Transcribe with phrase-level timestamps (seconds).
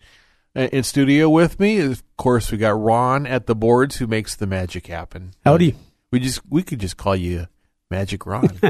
[0.55, 1.81] uh, in studio with me.
[1.81, 5.33] Of course, we got Ron at the boards who makes the magic happen.
[5.43, 5.75] Howdy.
[6.09, 7.47] We just we could just call you
[7.91, 8.57] Magic Ron.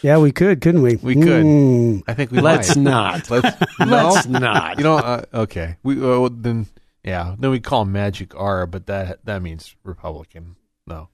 [0.00, 0.94] Yeah, we could, couldn't we?
[0.94, 1.44] We could.
[1.44, 2.04] Mm.
[2.06, 2.84] I think we Let's might.
[2.84, 3.28] not.
[3.30, 4.78] Let's, Let's not.
[4.78, 5.74] You know, uh, okay.
[5.82, 6.66] We uh, then
[7.04, 7.34] yeah.
[7.38, 10.56] Then we call him Magic R, but that that means Republican.
[10.86, 11.08] No, at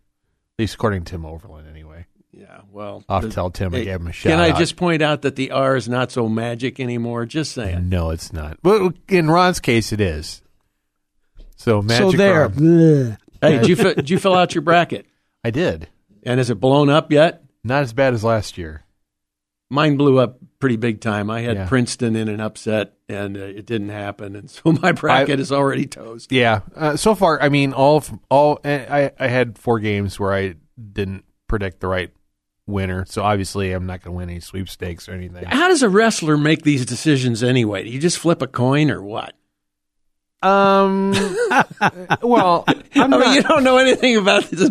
[0.58, 2.06] least according to Tim Overland, anyway.
[2.33, 4.31] Yeah, well, I'll tell Tim I hey, gave him a shout.
[4.33, 4.58] Can I out.
[4.58, 7.27] just point out that the R is not so magic anymore?
[7.27, 7.89] Just saying.
[7.89, 8.58] No, it's not.
[8.61, 10.42] But in Ron's case, it is.
[11.56, 12.42] So Magic so there.
[12.42, 13.19] R.
[13.41, 15.06] Hey, did you did you fill out your bracket?
[15.45, 15.89] I did.
[16.25, 17.45] And is it blown up yet?
[17.62, 18.83] Not as bad as last year.
[19.70, 21.30] Mine blew up pretty big time.
[21.30, 21.69] I had Yeah.
[21.69, 25.86] Princeton in an upset, and uh, it didn't happen, and so my bracket is already
[25.86, 26.33] toast.
[26.33, 26.60] Yeah.
[26.74, 30.55] Uh, so far, I mean, all of, all I I had four games where I
[30.92, 32.11] didn't predict the right
[32.66, 33.05] winner.
[33.06, 35.44] So obviously, I'm not going to win any sweepstakes or anything.
[35.44, 37.84] How does a wrestler make these decisions anyway?
[37.84, 39.34] Do you just flip a coin or what?
[40.42, 41.12] Um.
[42.22, 42.74] well, I
[43.06, 43.34] mean, not.
[43.34, 44.70] you don't know anything about this,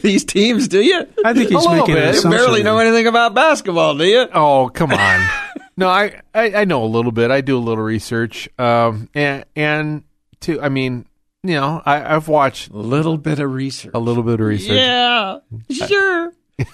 [0.00, 1.06] these teams, do you?
[1.24, 2.24] I think he's making bit.
[2.24, 4.26] You barely know anything about basketball, do you?
[4.32, 5.28] oh, come on.
[5.76, 7.30] No, I, I I know a little bit.
[7.30, 8.48] I do a little research.
[8.58, 10.04] Um, and and
[10.40, 11.06] to I mean,
[11.42, 13.92] you know, I I've watched A little bit of research.
[13.94, 14.76] a little bit of research.
[14.76, 15.38] Yeah,
[15.70, 16.32] sure.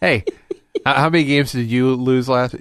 [0.00, 0.24] Hey,
[0.84, 2.56] how how many games did you lose last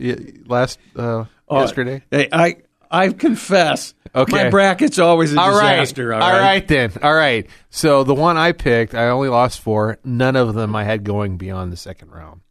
[0.46, 2.04] last uh, Oh, yesterday?
[2.12, 2.58] Hey, I
[2.90, 3.94] I confess.
[4.14, 4.44] Okay.
[4.44, 5.80] My bracket's always a All right.
[5.80, 6.14] disaster.
[6.14, 6.92] all right then.
[7.02, 7.48] All right.
[7.70, 9.98] So the one I picked, I only lost four.
[10.04, 12.42] None of them I had going beyond the second round.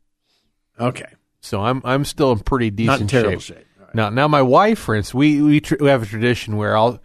[0.81, 1.12] Okay.
[1.40, 3.58] So I'm I'm still in pretty decent Not terrible shape.
[3.58, 3.66] shape.
[3.78, 3.94] Right.
[3.94, 7.00] Now, now my wife, for instance, we we, tr- we have a tradition where I'll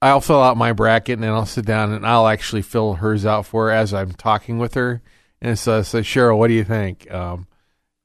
[0.00, 3.26] I'll fill out my bracket and then I'll sit down and I'll actually fill hers
[3.26, 5.02] out for her as I'm talking with her.
[5.40, 7.10] And so I say, Cheryl, what do you think?
[7.12, 7.46] Um,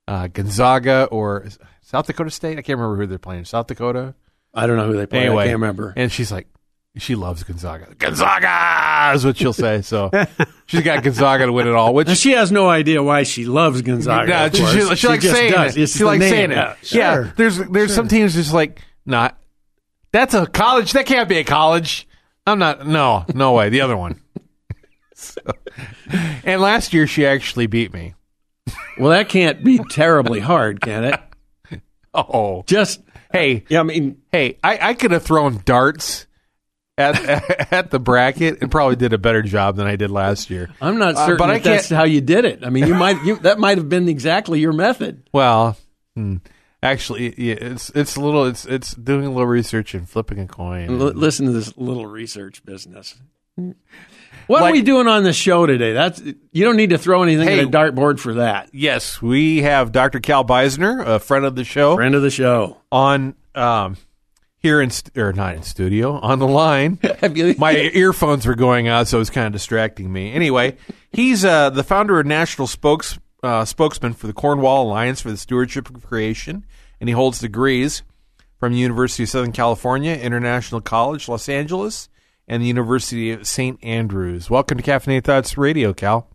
[0.08, 1.46] uh, Gonzaga or
[1.82, 2.58] South Dakota State?
[2.58, 3.46] I can't remember who they're playing.
[3.46, 4.16] South Dakota.
[4.54, 5.22] I don't know who they play.
[5.26, 5.94] Anyway, I can't remember.
[5.96, 6.48] And she's like,
[6.98, 7.94] she loves Gonzaga.
[7.98, 9.82] Gonzaga is what she'll say.
[9.82, 10.12] So
[10.68, 11.88] she's got Gonzaga to win it all.
[11.88, 14.28] And Which she has no idea why she loves Gonzaga.
[14.32, 14.90] no, she, course.
[14.90, 15.76] she, she likes saying does.
[15.78, 15.82] it.
[15.84, 16.56] It's she likes saying it.
[16.56, 16.76] Yeah.
[16.84, 17.34] Yeah, Sure.
[17.36, 19.38] there's there's some teams just like not.
[20.12, 20.94] That's a college.
[20.94, 22.08] That can't be a college.
[22.46, 22.86] I'm not.
[22.86, 23.70] No, no way.
[23.70, 24.22] The other one.
[25.16, 25.42] So-
[26.44, 28.14] and last year she actually beat me.
[29.00, 31.20] Well, that can't be terribly hard, can it?
[32.16, 33.02] Oh, Just
[33.32, 33.80] hey, yeah.
[33.80, 34.60] I mean, hey!
[34.64, 36.28] I, I could have thrown darts
[36.98, 37.16] at
[37.74, 40.70] at the bracket and probably did a better job than I did last year.
[40.82, 42.66] I'm not Uh, certain but I that's how you did it.
[42.66, 45.28] I mean, you might you, that might have been exactly your method.
[45.34, 45.78] Well,
[46.16, 46.38] hmm,
[46.84, 50.48] actually, yeah, it's it's a little it's it's doing a little research and flipping a
[50.48, 50.90] coin.
[51.02, 53.16] L- listen to this little research business.
[54.48, 55.94] What are we doing on the show today?
[55.94, 56.22] That's
[56.52, 57.60] you don't need to throw anything Hey.
[57.60, 58.70] at a dartboard for that.
[58.74, 60.20] Yes, we have Dr.
[60.20, 62.78] Cal Beisner, a friend of the show, Friend of the show.
[62.92, 63.96] on um,
[64.64, 66.98] here in st- or not in studio on the line.
[67.58, 70.32] My earphones were going out, so it was kind of distracting me.
[70.32, 70.78] Anyway,
[71.12, 75.38] he's uh, the founder and national spokes uh, spokesman for the Cornwall Alliance for the
[75.38, 76.66] Stewardship of Creation,
[77.02, 78.02] and he holds degrees
[78.58, 82.08] from the University of Southern California, International College, Los Angeles,
[82.48, 83.84] and the University of St.
[83.84, 84.50] Andrews.
[84.50, 86.30] Welcome to Caffeinated Thoughts Radio, Cal.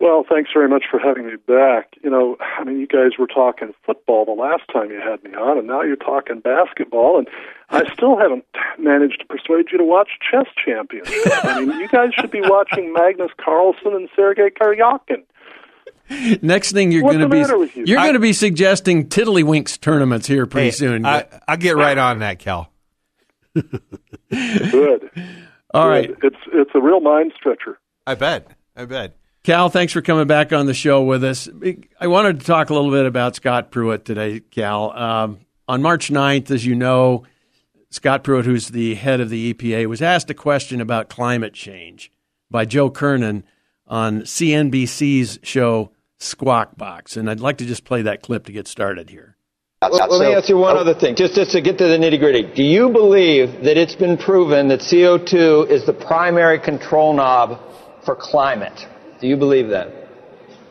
[0.00, 1.94] Well, thanks very much for having me back.
[2.02, 5.34] You know, I mean, you guys were talking football the last time you had me
[5.34, 7.28] on, and now you're talking basketball, and
[7.70, 8.44] I still haven't
[8.78, 11.14] managed to persuade you to watch Chess Championship.
[11.44, 15.22] I mean, you guys should be watching Magnus Carlsen and Sergei Karyakin.
[16.42, 17.84] Next thing you're going to be you?
[17.86, 21.06] you're going to be suggesting tiddlywinks tournaments here pretty Hey, soon.
[21.06, 22.70] I, I'll get right on that, Cal.
[23.54, 25.10] Good.
[25.72, 26.34] All right, Good.
[26.34, 27.78] It's it's a real mind stretcher.
[28.06, 28.48] I bet.
[28.76, 29.16] I bet.
[29.44, 31.50] Cal, thanks for coming back on the show with us.
[32.00, 34.90] I wanted to talk a little bit about Scott Pruitt today, Cal.
[34.96, 37.24] Um, on March 9th, as you know,
[37.90, 42.10] Scott Pruitt, who's the head of the EPA, was asked a question about climate change
[42.50, 43.44] by Joe Kernan
[43.86, 47.14] on CNBC's show Squawk Box.
[47.14, 49.36] And I'd like to just play that clip to get started here.
[49.82, 52.18] Well, let me ask you one other thing, just, just to get to the nitty
[52.18, 52.44] gritty.
[52.54, 57.60] Do you believe that it's been proven that CO2 is the primary control knob
[58.06, 58.86] for climate?
[59.20, 59.88] Do you believe that?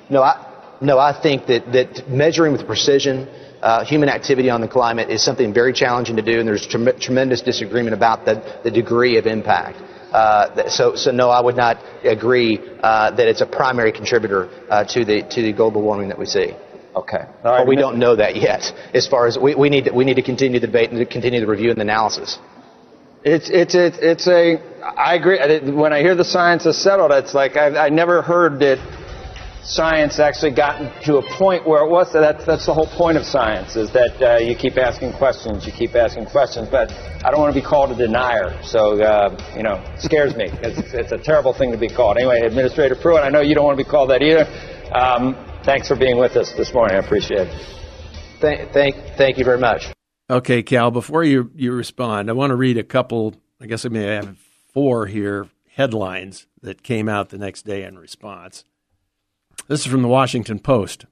[0.10, 3.28] No, I, no, I think that, that measuring with precision
[3.62, 7.00] uh, human activity on the climate is something very challenging to do, and there's trem-
[7.00, 9.78] tremendous disagreement about the, the degree of impact.
[10.14, 14.84] Uh, so, so no, I would not agree uh, that it's a primary contributor uh,
[14.84, 16.54] to the to the global warming that we see.
[16.96, 17.18] Okay.
[17.18, 17.60] All right.
[17.60, 18.72] But we don't know that yet.
[18.94, 21.06] As far as we, we need to, we need to continue the debate and to
[21.06, 22.38] continue the review and the analysis.
[23.26, 25.40] It's it's it's, it's a I agree.
[25.72, 28.80] When I hear the science is settled, it's like I've, I never heard that
[29.64, 32.12] science actually gotten to a point where it was.
[32.12, 35.72] That's that's the whole point of science is that uh, you keep asking questions, you
[35.72, 36.68] keep asking questions.
[36.70, 36.92] But
[37.24, 40.50] I don't want to be called a denier, so uh, you know, it scares me.
[40.62, 42.18] It's, it's a terrible thing to be called.
[42.18, 44.44] Anyway, Administrator Pruitt, I know you don't want to be called that either.
[44.94, 46.98] Um, thanks for being with us this morning.
[46.98, 47.78] I appreciate it.
[48.42, 49.94] Thank thank thank you very much.
[50.34, 50.90] Okay, Cal.
[50.90, 53.36] Before you you respond, I want to read a couple.
[53.62, 54.36] I guess I may have
[54.74, 58.66] four here headlines that came out the next day in response.
[59.68, 61.06] This is from the Washington Post.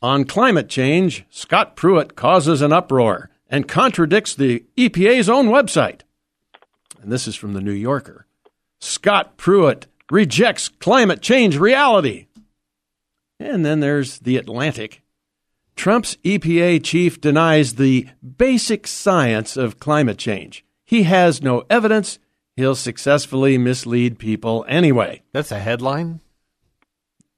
[0.00, 6.00] On climate change, Scott Pruitt causes an uproar and contradicts the EPA's own website.
[7.02, 8.26] And this is from the New Yorker.
[8.80, 12.26] Scott Pruitt rejects climate change reality.
[13.38, 15.02] And then there's the Atlantic.
[15.76, 20.64] Trump's EPA chief denies the basic science of climate change.
[20.84, 22.18] He has no evidence.
[22.56, 25.22] He'll successfully mislead people anyway.
[25.32, 26.20] That's a headline?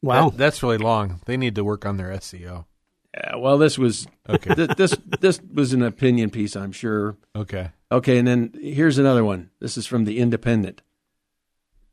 [0.00, 1.20] Wow, that, that's really long.
[1.26, 2.67] They need to work on their SEO.
[3.14, 4.55] Yeah, well, this was okay.
[4.55, 7.17] th- this this was an opinion piece, I'm sure.
[7.35, 7.70] Okay.
[7.90, 9.50] Okay, and then here's another one.
[9.61, 10.82] This is from the Independent.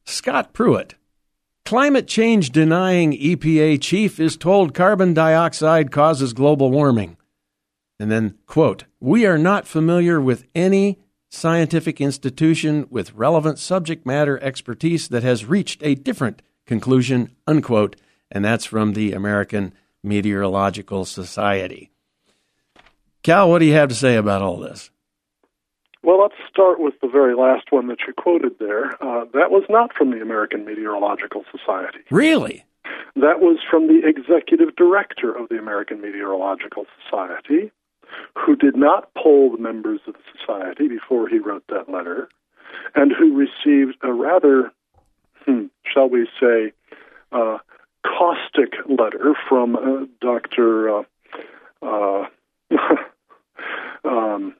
[0.04, 0.94] Scott Pruitt,
[1.66, 7.18] climate change denying EPA chief, is told carbon dioxide causes global warming.
[8.00, 14.42] And then, quote, we are not familiar with any scientific institution with relevant subject matter
[14.42, 17.96] expertise that has reached a different conclusion, unquote.
[18.32, 19.74] And that's from the American
[20.04, 21.92] Meteorological Society.
[23.24, 24.92] Cal, what do you have to say about all this?
[26.06, 28.92] Well, let's start with the very last one that you quoted there.
[29.04, 31.98] Uh, that was not from the American Meteorological Society.
[32.12, 32.64] Really?
[33.16, 37.72] That was from the executive director of the American Meteorological Society,
[38.38, 42.30] who did not poll the members of the society before he wrote that letter,
[42.94, 44.72] and who received a rather
[45.46, 46.72] hmm, shall we say,
[47.32, 47.58] uh,
[48.06, 51.00] caustic letter from uh, Dr.
[51.00, 51.04] Uh,
[51.82, 52.26] uh
[54.06, 54.56] um,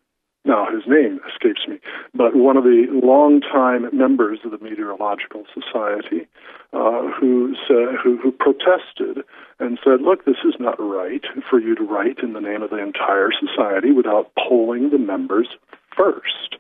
[0.46, 1.80] now his name escapes me,
[2.14, 6.28] but one of the longtime members of the Meteorological Society
[6.74, 9.24] uh, who, said, who, who protested
[9.60, 12.70] and said, "Look, this is not right for you to write in the name of
[12.70, 15.48] the entire society without polling the members
[15.96, 16.58] first.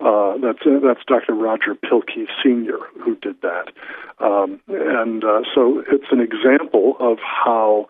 [0.00, 1.34] Uh, that's uh, that's Dr.
[1.34, 2.78] Roger Pielke Sr.
[3.02, 3.72] who did that,
[4.20, 7.88] um, and uh, so it's an example of how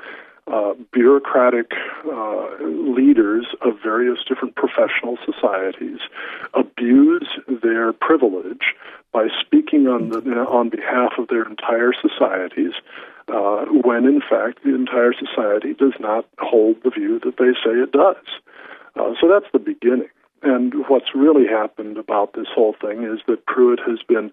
[0.50, 1.72] uh, bureaucratic
[2.10, 5.98] uh, leaders of various different professional societies
[6.54, 7.28] abuse
[7.62, 8.74] their privilege
[9.12, 10.18] by speaking on the
[10.48, 12.72] on behalf of their entire societies,
[13.28, 17.76] uh, when in fact the entire society does not hold the view that they say
[17.76, 18.16] it does.
[18.96, 20.08] Uh, so that's the beginning.
[20.42, 24.30] And what's really happened about this whole thing is that Pruitt has been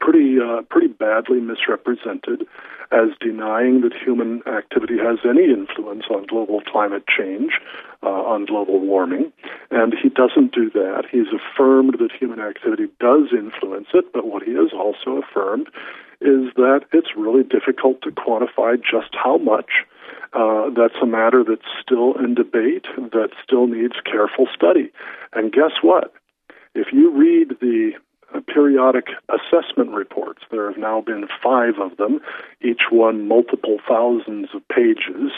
[0.00, 2.46] pretty uh, pretty badly misrepresented
[2.92, 7.58] as denying that human activity has any influence on global climate change,
[8.02, 9.32] uh, on global warming,
[9.70, 11.04] and he doesn't do that.
[11.10, 15.68] He's affirmed that human activity does influence it, but what he has also affirmed
[16.20, 19.84] is that it's really difficult to quantify just how much
[20.32, 24.90] uh, that's a matter that's still in debate, that still needs careful study.
[25.32, 26.12] And guess what?
[26.74, 27.92] If you read the
[28.40, 32.20] periodic assessment reports, there have now been five of them,
[32.62, 35.32] each one multiple thousands of pages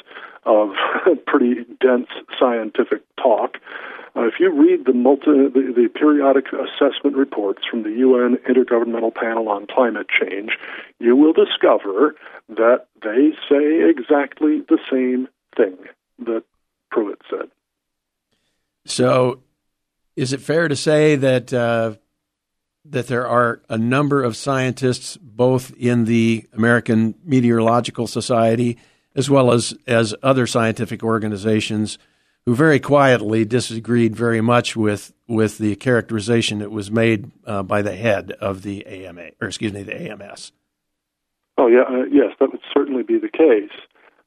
[0.44, 0.70] of
[1.26, 3.58] pretty dense scientific talk.
[4.16, 9.14] Uh, if you read the, multi, the, the periodic assessment reports from the UN Intergovernmental
[9.14, 10.52] Panel on Climate Change,
[10.98, 12.16] you will discover
[12.48, 15.76] that they say exactly the same thing
[16.20, 16.42] that
[16.90, 17.50] Pruitt said.
[18.86, 19.42] So,
[20.16, 21.94] is it fair to say that uh,
[22.84, 28.78] that there are a number of scientists, both in the American Meteorological Society
[29.18, 31.98] as well as as other scientific organizations,
[32.46, 37.82] who very quietly disagreed very much with with the characterization that was made uh, by
[37.82, 40.52] the head of the AMA, or excuse me, the AMS?
[41.58, 43.76] Oh yeah, uh, yes, that would certainly be the case.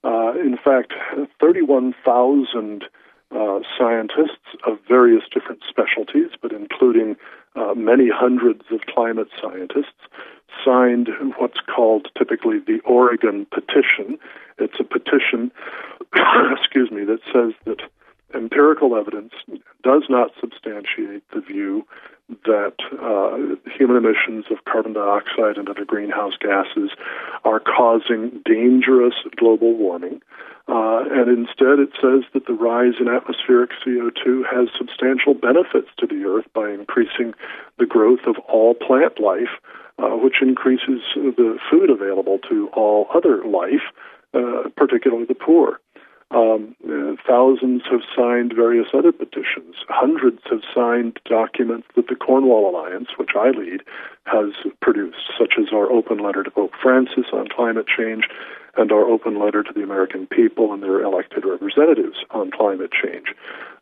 [0.04, 0.94] Uh, in fact,
[1.40, 2.84] 31,000
[3.32, 7.16] uh, scientists of various different specialties, but including
[7.56, 10.00] uh, many hundreds of climate scientists,
[10.66, 14.18] signed what's called typically the Oregon Petition.
[14.58, 15.52] It's a petition,
[16.58, 17.82] excuse me, that says that
[18.34, 19.34] empirical evidence
[19.84, 21.86] does not substantiate the view
[22.46, 26.92] that uh, human emissions of carbon dioxide and other greenhouse gases
[27.44, 30.22] are causing dangerous global warming.
[30.68, 36.08] Uh, and instead, it says that the rise in atmospheric CO2 has substantial benefits to
[36.08, 37.34] the Earth by increasing
[37.78, 39.60] the growth of all plant life,
[40.00, 43.84] uh, which increases the food available to all other life,
[44.34, 45.80] uh, particularly the poor.
[46.32, 49.76] Um, uh, thousands have signed various other petitions.
[49.90, 53.82] Hundreds have signed documents that the Cornwall Alliance, which I lead,
[54.26, 58.24] has produced, such as our open letter to Pope Francis on climate change
[58.78, 63.36] and our open letter to the American people and their elected representatives on climate change.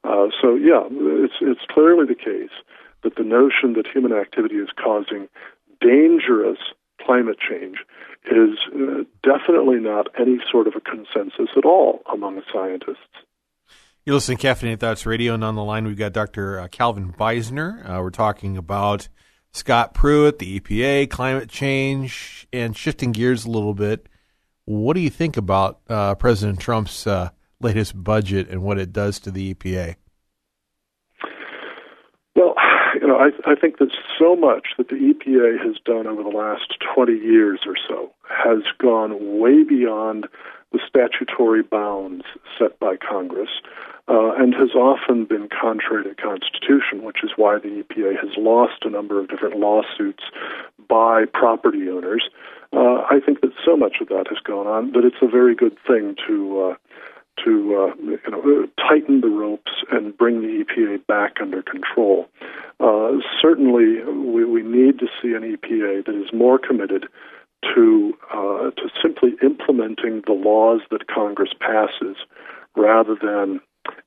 [0.03, 2.56] Uh, so, yeah, it's, it's clearly the case
[3.03, 5.27] that the notion that human activity is causing
[5.82, 6.58] dangerous
[7.06, 7.77] climate change
[8.26, 12.98] is uh, definitely not any sort of a consensus at all among scientists.
[14.06, 16.60] You're listening to Caffeinated Thoughts Radio, and on the line we've got Dr.
[16.60, 17.88] Uh, Calvin Beisner.
[17.88, 19.10] Uh, we're talking about
[19.52, 24.08] Scott Pruitt, the EPA, climate change, and shifting gears a little bit.
[24.66, 29.20] What do you think about uh, President Trump's uh, latest budget and what it does
[29.22, 29.96] to the EPA?
[32.36, 32.69] Well, you
[33.10, 36.75] know, I, I think that so much that the EPA has done over the last
[36.96, 40.28] 20 years or so has gone way beyond
[40.72, 42.24] the statutory bounds
[42.58, 43.50] set by Congress
[44.08, 48.32] uh, and has often been contrary to the Constitution, which is why the EPA has
[48.38, 50.24] lost a number of different lawsuits
[50.88, 52.30] by property owners.
[52.72, 55.56] Uh, I think that so much of that has gone on that it's a very
[55.56, 56.75] good thing to uh,
[57.43, 62.27] to uh, you know tighten the ropes and bring the EPA back under control.
[62.79, 67.05] Uh, certainly, we, we need to see an EPA that is more committed
[67.75, 72.17] to uh, to simply implementing the laws that Congress passes,
[72.75, 73.60] rather than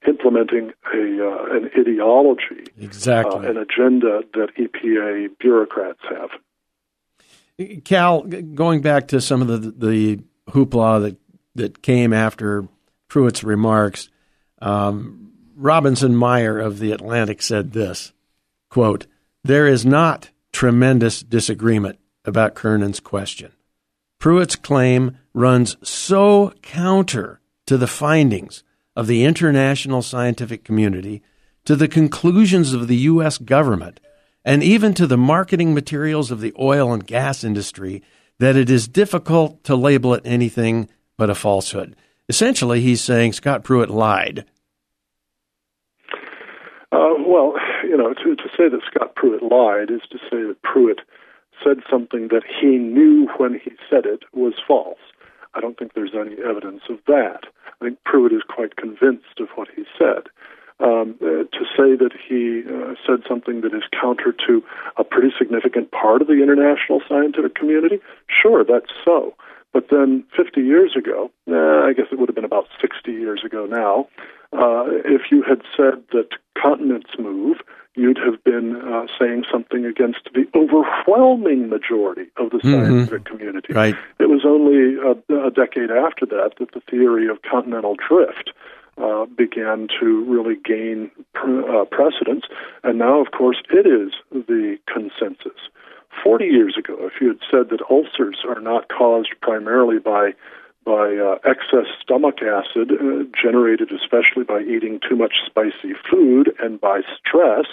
[0.06, 6.30] implementing a uh, an ideology, exactly, uh, an agenda that EPA bureaucrats have.
[7.84, 11.16] Cal, going back to some of the the hoopla that
[11.54, 12.66] that came after
[13.12, 14.08] Pruitt's remarks,
[14.62, 18.14] um, Robinson Meyer of the Atlantic said this:
[18.70, 19.06] "Quote:
[19.44, 23.52] There is not tremendous disagreement about Kernan's question.
[24.18, 28.64] Pruitt's claim runs so counter to the findings
[28.96, 31.20] of the international scientific community,
[31.66, 33.36] to the conclusions of the U.S.
[33.36, 34.00] government."
[34.42, 38.02] and even to the marketing materials of the oil and gas industry
[38.38, 41.94] that it is difficult to label it anything but a falsehood.
[42.28, 44.44] Essentially, he's saying Scott Pruitt lied.
[46.92, 50.56] Uh, well, you know, to, to say that Scott Pruitt lied is to say that
[50.62, 51.00] Pruitt
[51.64, 54.98] said something that he knew when he said it was false.
[55.54, 57.44] I don't think there's any evidence of that.
[57.80, 60.28] I think Pruitt is quite convinced of what he said
[60.82, 64.62] um, uh, to say that he uh, said something that is counter to
[64.96, 69.34] a pretty significant part of the international scientific community, sure, that's so.
[69.72, 73.42] But then 50 years ago, eh, I guess it would have been about 60 years
[73.44, 74.06] ago now,
[74.52, 76.28] uh, if you had said that
[76.60, 77.56] continents move,
[77.94, 82.84] you'd have been uh, saying something against the overwhelming majority of the Mm-hmm.
[82.84, 83.72] scientific community.
[83.72, 83.94] Right.
[84.20, 88.52] It was only a, a decade after that that the theory of continental drift
[88.98, 92.44] uh, began to really gain pre- uh, precedence.
[92.84, 95.58] And now, of course, it is the consensus.
[96.22, 100.32] 40 years ago, if you had said that ulcers are not caused primarily by
[100.84, 106.80] by uh, excess stomach acid uh, generated especially by eating too much spicy food and
[106.80, 107.66] by stress,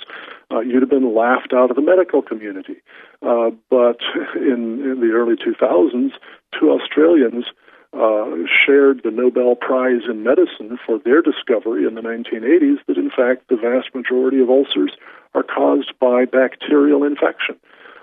[0.52, 2.78] uh, you'd have been laughed out of the medical community.
[3.24, 3.98] Uh, but
[4.36, 6.12] in, in the early 2000s,
[6.60, 7.46] two Australians
[7.94, 8.26] uh,
[8.66, 13.50] shared the Nobel Prize in Medicine for their discovery in the 1980s that, in fact,
[13.50, 14.92] the vast majority of ulcers
[15.34, 17.56] are caused by bacterial infection.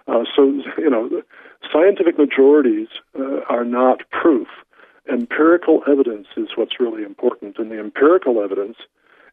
[0.08, 0.44] Uh, so,
[0.78, 1.22] you know,
[1.72, 4.48] scientific majorities uh, are not proof.
[5.10, 8.76] Empirical evidence is what's really important, and the empirical evidence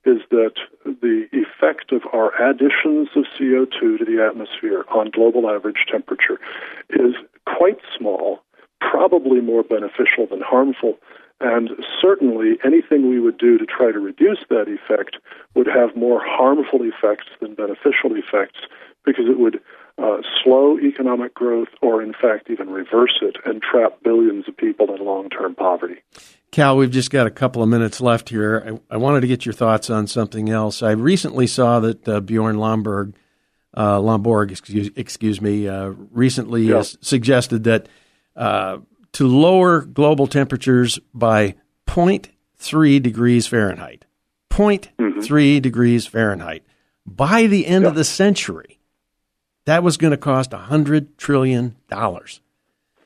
[0.05, 0.53] is that
[0.83, 6.39] the effect of our additions of CO2 to the atmosphere on global average temperature
[6.89, 7.15] is
[7.45, 8.43] quite small
[8.79, 10.97] probably more beneficial than harmful.
[11.39, 11.69] And
[12.01, 15.17] certainly, anything we would do to try to reduce that effect
[15.55, 18.59] would have more harmful effects than beneficial effects
[19.05, 19.59] because it would
[19.97, 24.93] uh, slow economic growth or, in fact, even reverse it and trap billions of people
[24.93, 26.01] in long term poverty.
[26.51, 28.79] Cal, we've just got a couple of minutes left here.
[28.89, 30.83] I, I, wanted to get your thoughts on something else.
[30.83, 33.13] I recently saw that uh, Bjorn Lomborg,
[33.73, 36.83] uh, Lomborg, excuse, excuse me, uh, recently yeah.
[36.83, 37.87] suggested that
[38.35, 38.77] uh,
[39.13, 41.55] to lower global temperatures by
[41.87, 44.05] 0.3 degrees Fahrenheit,
[44.51, 45.61] 0.3 mm-hmm.
[45.61, 46.63] degrees Fahrenheit,
[47.05, 47.89] by the end yeah.
[47.89, 48.79] of the century,
[49.65, 51.75] that was going to cost $100 trillion.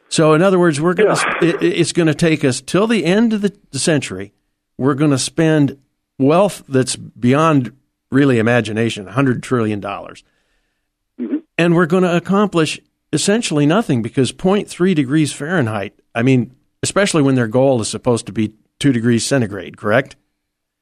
[0.10, 1.50] So, in other words, we're going to, yeah.
[1.50, 4.34] it, it's going to take us till the end of the, the century.
[4.78, 5.78] We're going to spend
[6.18, 7.76] wealth that's beyond
[8.10, 9.82] really imagination, $100 trillion.
[9.82, 11.38] Mm-hmm.
[11.58, 12.80] And we're going to accomplish
[13.12, 18.32] essentially nothing because 0.3 degrees Fahrenheit, I mean, especially when their goal is supposed to
[18.32, 20.16] be 2 degrees centigrade, correct?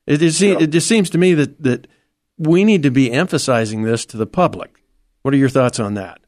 [0.06, 0.58] It, it, yeah.
[0.60, 1.88] it just seems to me that, that
[2.38, 4.85] we need to be emphasizing this to the public.
[5.26, 6.22] What are your thoughts on that?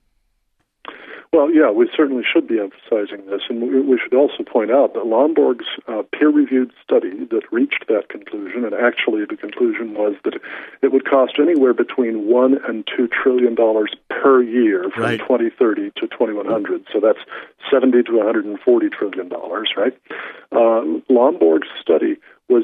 [1.31, 5.03] Well, yeah, we certainly should be emphasizing this, and we should also point out that
[5.03, 10.41] Lomborg's uh, peer-reviewed study that reached that conclusion, and actually the conclusion was that
[10.81, 15.19] it would cost anywhere between one and two trillion dollars per year from right.
[15.19, 16.87] 2030 to 2100.
[16.91, 17.19] So that's
[17.69, 19.95] 70 to 140 trillion dollars, right?
[20.51, 22.15] Uh, Lomborg's study
[22.49, 22.63] was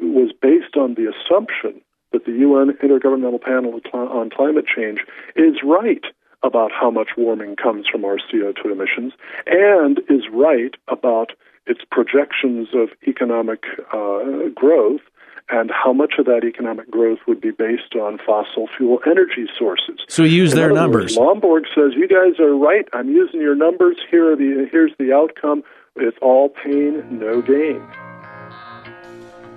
[0.00, 5.00] was based on the assumption that the UN Intergovernmental Panel on Climate Change
[5.36, 6.04] is right
[6.42, 9.12] about how much warming comes from our CO2 emissions
[9.46, 11.32] and is right about
[11.66, 15.00] its projections of economic uh, growth
[15.48, 20.00] and how much of that economic growth would be based on fossil fuel energy sources.
[20.08, 21.16] So use their numbers.
[21.16, 22.88] Words, Lomborg says, "You guys are right.
[22.92, 23.96] I'm using your numbers.
[24.10, 25.62] Here are the here's the outcome.
[25.96, 27.82] It's all pain, no gain."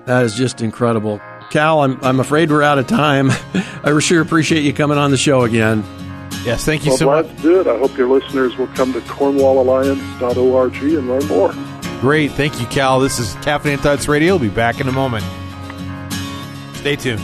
[0.06, 1.20] That is just incredible.
[1.50, 3.32] Cal, I'm, I'm afraid we're out of time.
[3.84, 5.84] I sure appreciate you coming on the show again.
[6.44, 7.36] Yes, thank you well, so glad much.
[7.38, 7.68] to do it.
[7.68, 11.54] I hope your listeners will come to cornwallalliance.org and learn more.
[12.02, 12.32] Great.
[12.34, 13.00] Thank you, Cal.
[13.00, 14.34] This is Caffeinated Thoughts Radio.
[14.34, 15.24] We'll be back in a moment.
[16.76, 17.22] Stay tuned.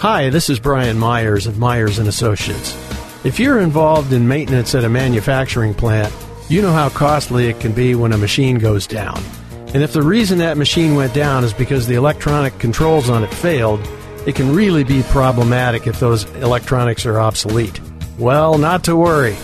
[0.00, 2.76] Hi, this is Brian Myers of Myers and Associates.
[3.24, 6.12] If you're involved in maintenance at a manufacturing plant,
[6.48, 9.22] you know how costly it can be when a machine goes down.
[9.74, 13.32] And if the reason that machine went down is because the electronic controls on it
[13.34, 13.80] failed,
[14.26, 17.80] it can really be problematic if those electronics are obsolete.
[18.18, 19.36] Well, not to worry.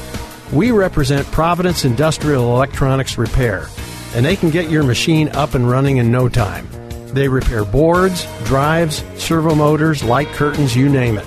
[0.52, 3.68] We represent Providence Industrial Electronics Repair,
[4.14, 6.68] and they can get your machine up and running in no time.
[7.08, 11.26] They repair boards, drives, servo motors, light curtains, you name it.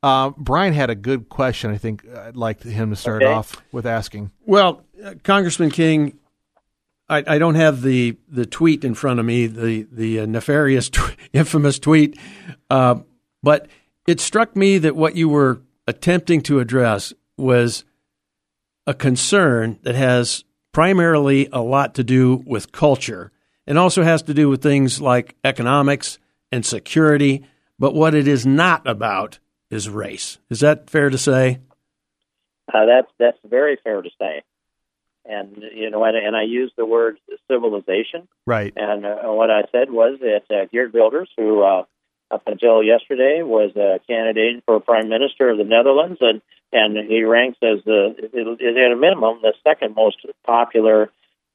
[0.02, 1.70] Uh, Brian had a good question.
[1.70, 3.32] I think I'd like him to start okay.
[3.32, 4.32] off with asking.
[4.44, 6.18] Well, uh, Congressman King,
[7.12, 10.90] I, I, don't have the, the tweet in front of me, the the uh, nefarious,
[11.34, 12.18] infamous tweet,
[12.70, 13.00] uh,
[13.42, 13.68] but
[14.08, 17.84] it struck me that what you were attempting to address was
[18.86, 23.30] a concern that has primarily a lot to do with culture
[23.66, 26.18] and also has to do with things like economics
[26.50, 27.44] and security.
[27.78, 29.38] But what it is not about
[29.70, 30.38] is race.
[30.48, 31.60] Is that fair to say?
[32.72, 34.42] Uh, that's that's very fair to say
[35.24, 38.28] and you know, and, and I used the word civilization.
[38.46, 38.72] Right.
[38.76, 41.84] And uh, what I said was that uh, Geert Wilders, who uh,
[42.30, 47.22] up until yesterday, was a candidate for prime minister of the Netherlands, and and he
[47.22, 51.10] ranks as the at a minimum the second most popular,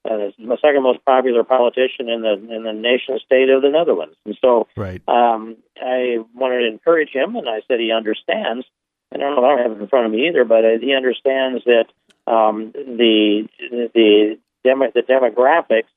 [0.06, 4.15] uh, the second most popular politician in the in the nation state of the Netherlands.
[4.25, 5.01] And so, Right.
[5.08, 8.65] um, I wanted to encourage him, and I said he understands.
[9.13, 11.63] I don't know, I don't have it in front of me either, but he understands
[11.63, 11.86] that
[12.28, 15.90] um, the the demo, the demographics.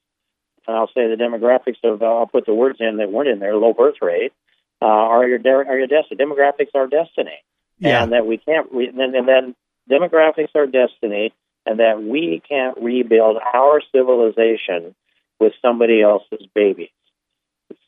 [0.66, 3.56] and I'll say the demographics of I'll put the words in that weren't in there.
[3.56, 4.32] Low birth rate
[4.80, 6.22] uh, are your de- are your destiny.
[6.24, 7.38] Demographics are destiny,
[7.78, 8.02] Yeah.
[8.02, 8.68] and that we can't.
[8.72, 9.54] Re- and, and then
[9.90, 11.32] demographics are destiny,
[11.66, 14.94] and that we can't rebuild our civilization
[15.40, 16.90] with somebody else's babies.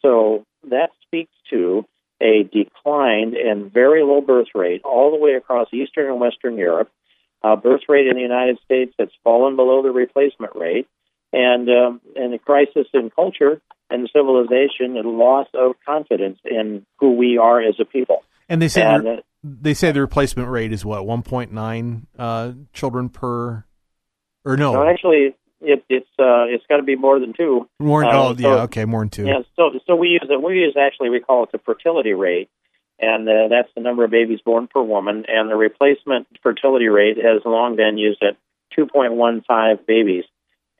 [0.00, 1.84] So that speaks to
[2.20, 6.90] a decline in very low birth rate all the way across Eastern and Western Europe.
[7.44, 10.86] Uh, birth rate in the United States that's fallen below the replacement rate,
[11.32, 17.16] and um, and the crisis in culture and civilization and loss of confidence in who
[17.16, 18.22] we are as a people.
[18.48, 22.52] And they say And, the, uh, they say the replacement rate is what 1.9 uh,
[22.72, 23.64] children per,
[24.44, 27.68] or no, no, actually, it, it's uh, it's got to be more than two.
[27.78, 28.04] more.
[28.04, 29.26] uh, oh, so- yeah, okay, more than two.
[29.26, 30.42] Yeah, so so we use it.
[30.42, 32.50] We use actually we call it the fertility rate,
[33.02, 35.24] and uh, that's the number of babies born per woman.
[35.28, 38.36] And the replacement fertility rate has long been used at
[38.78, 40.24] 2.15 babies.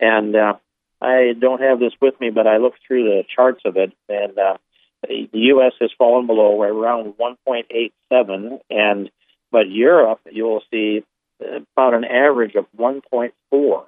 [0.00, 0.54] And uh,
[1.00, 4.38] I don't have this with me, but I looked through the charts of it, and
[4.38, 4.56] uh,
[5.02, 5.72] the U.S.
[5.80, 9.10] has fallen below around 1.87, and
[9.50, 11.04] but Europe you will see
[11.42, 13.84] uh, about an average of 1.4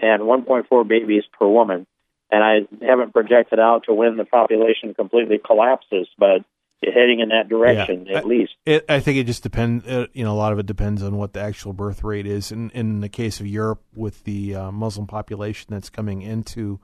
[0.00, 1.86] and 1.4 babies per woman
[2.30, 6.44] and I haven't projected out to when the population completely collapses, but
[6.92, 8.18] heading in that direction Yeah.
[8.18, 8.52] at least.
[8.66, 9.86] It, I think it just depends.
[9.86, 12.50] Uh, you know, a lot of it depends on what the actual birth rate is.
[12.52, 16.80] In in the case of Europe, with the uh, Muslim population that's coming into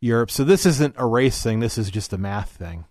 [0.00, 1.60] Europe, so this isn't a race thing.
[1.60, 2.84] This is just a math thing.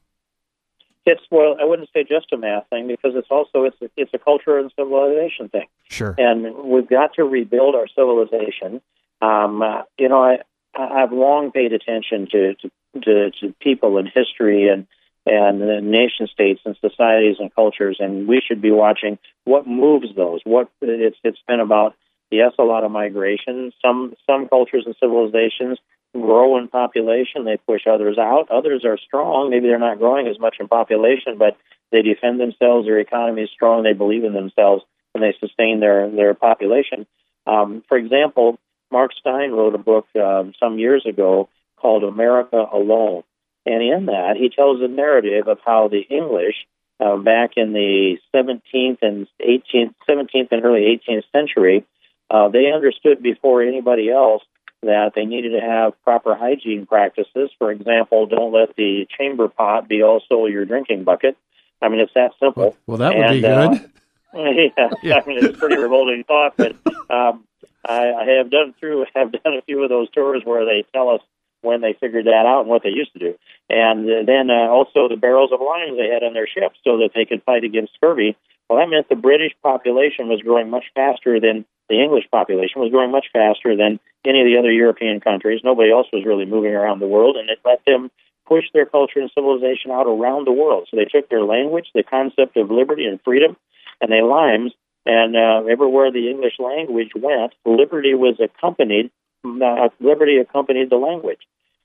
[1.08, 4.12] It's well, I wouldn't say just a math thing because it's also it's a, it's
[4.14, 6.16] a culture and civilization thing, Sure.
[6.18, 8.82] and we've got to rebuild our civilization.
[9.22, 10.38] Um, uh, you know, I
[10.76, 12.72] I've long paid attention to to,
[13.04, 14.88] to, to people and history and
[15.26, 20.16] and the nation states and societies and cultures, and we should be watching what moves
[20.16, 20.42] those.
[20.44, 21.96] What it's it's been about.
[22.32, 23.72] Yes, a lot of migration.
[23.84, 25.80] Some some cultures and civilizations
[26.14, 27.46] grow in population.
[27.46, 28.50] They push others out.
[28.50, 29.50] Others are strong.
[29.50, 31.58] Maybe they're not growing as much in population, but
[31.92, 32.86] they defend themselves.
[32.86, 33.84] Their economy is strong.
[33.84, 34.84] They believe in themselves,
[35.14, 37.06] and they sustain their their population.
[37.48, 38.58] Um, for example,
[38.92, 43.24] Mark Steyn wrote a book um, some years ago called America Alone,
[43.66, 46.56] and in that he tells a narrative of how the English
[47.00, 51.86] uh, back in the 17th and 18th, 17th and early 18th century,
[52.30, 54.44] uh, they understood before anybody else
[54.82, 57.50] that they needed to have proper hygiene practices.
[57.58, 61.38] For example, don't let the chamber pot be also your drinking bucket.
[61.82, 62.78] I mean, it's that simple.
[62.88, 63.92] Well, that would And, be uh, good.
[65.02, 66.76] yeah, I mean it's a pretty revolting thought, but
[67.10, 67.46] um,
[67.88, 71.10] I, I have done through have done a few of those tours where they tell
[71.10, 71.22] us
[71.66, 73.34] when they figured that out and what they used to do,
[73.70, 77.12] and then uh, also the barrels of wine they had on their ships so that
[77.14, 78.38] they could fight against scurvy.
[78.70, 82.92] Well, that meant the British population was growing much faster than the English population was
[82.92, 85.62] growing much faster than any of the other European countries.
[85.64, 88.10] Nobody else was really moving around the world, and it let them
[88.48, 90.88] push their culture and civilization out around the world.
[90.90, 93.56] So they took their language, the concept of liberty and freedom,
[94.02, 94.74] and they limes.
[95.06, 99.12] And uh, everywhere the English language went, liberty was accompanied.
[99.46, 101.42] Uh, liberty accompanied the language,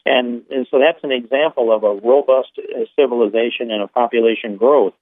[0.06, 4.94] and and so that's an example of a robust uh, civilization and a population growth.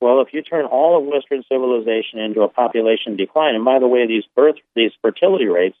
[0.00, 3.86] Well, if you turn all of Western civilization into a population decline, and by the
[3.86, 5.76] way, these birth these fertility rates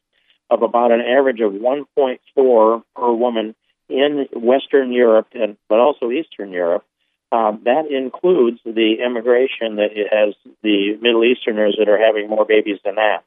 [0.50, 3.54] of about an average of 1.4 per woman
[3.88, 6.84] in Western Europe and but also Eastern Europe,
[7.32, 12.78] um, that includes the immigration that has the Middle Easterners that are having more babies
[12.84, 13.24] than that.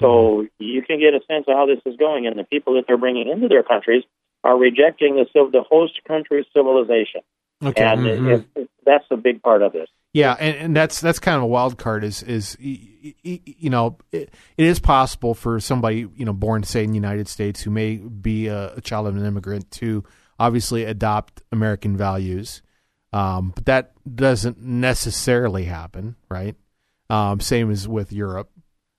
[0.00, 2.84] So you can get a sense of how this is going, and the people that
[2.86, 4.04] they're bringing into their countries
[4.44, 7.20] are rejecting the the host country's civilization,
[7.64, 7.84] Okay.
[7.84, 9.88] and it, it, that's a big part of this.
[10.12, 12.02] Yeah, and, and that's that's kind of a wild card.
[12.04, 16.90] Is is you know it, it is possible for somebody you know born say in
[16.90, 20.04] the United States who may be a, a child of an immigrant to
[20.38, 22.62] obviously adopt American values,
[23.12, 26.54] um, but that doesn't necessarily happen, right?
[27.10, 28.50] Um, same as with Europe,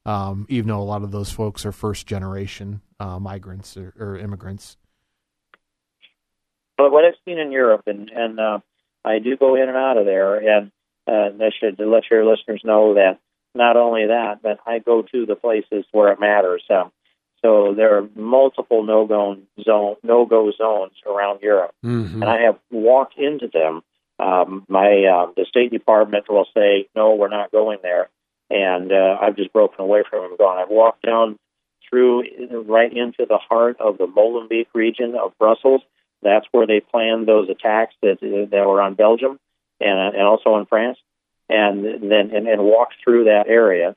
[0.05, 4.17] um, even though a lot of those folks are first generation uh, migrants or, or
[4.17, 4.77] immigrants.
[6.79, 8.59] But what I've seen in Europe, and and uh,
[9.03, 10.71] I do go in and out of there, and
[11.05, 13.19] uh, I should let your listeners know that
[13.53, 16.63] not only that, but I go to the places where it matters.
[16.69, 16.91] Um,
[17.41, 22.13] so there are multiple no-go zone no-go zones around Europe, Mhm.
[22.13, 23.81] and I have walked into them
[24.19, 28.09] um, my uh, the State Department will say, no, we're not going there,
[28.49, 30.37] and uh, I've just broken away from them.
[30.37, 30.57] Gone.
[30.57, 31.37] I've walked down
[31.89, 32.23] through
[32.67, 35.81] right into the heart of the Molenbeek region of Brussels.
[36.21, 39.39] That's where they planned those attacks that that were on Belgium
[39.79, 40.97] and and also in France,
[41.47, 43.95] and then and, and walked through that area.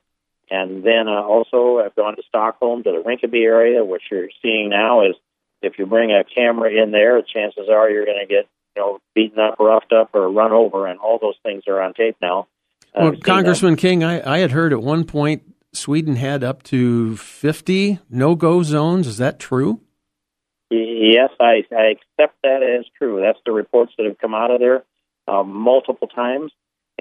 [0.49, 4.69] And then uh, also, I've gone to Stockholm to the Rinkeby area, which you're seeing
[4.69, 5.15] now is
[5.61, 8.99] if you bring a camera in there, chances are you're going to get you know
[9.15, 12.47] beaten up, roughed up, or run over, and all those things are on tape now.
[12.95, 17.99] Well, Congressman King, I, I had heard at one point Sweden had up to 50
[18.09, 19.07] no-go zones.
[19.07, 19.81] Is that true?
[20.69, 23.21] Yes, I, I accept that as true.
[23.21, 24.83] That's the reports that have come out of there
[25.27, 26.51] uh, multiple times,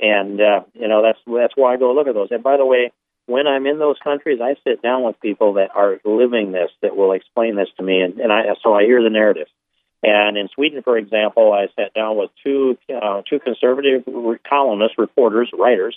[0.01, 2.31] and uh, you know that's that's why I go look at those.
[2.31, 2.92] And by the way,
[3.27, 6.96] when I'm in those countries, I sit down with people that are living this, that
[6.96, 9.48] will explain this to me, and, and I so I hear the narrative.
[10.03, 14.05] And in Sweden, for example, I sat down with two uh, two conservative
[14.48, 15.96] columnists, reporters, writers,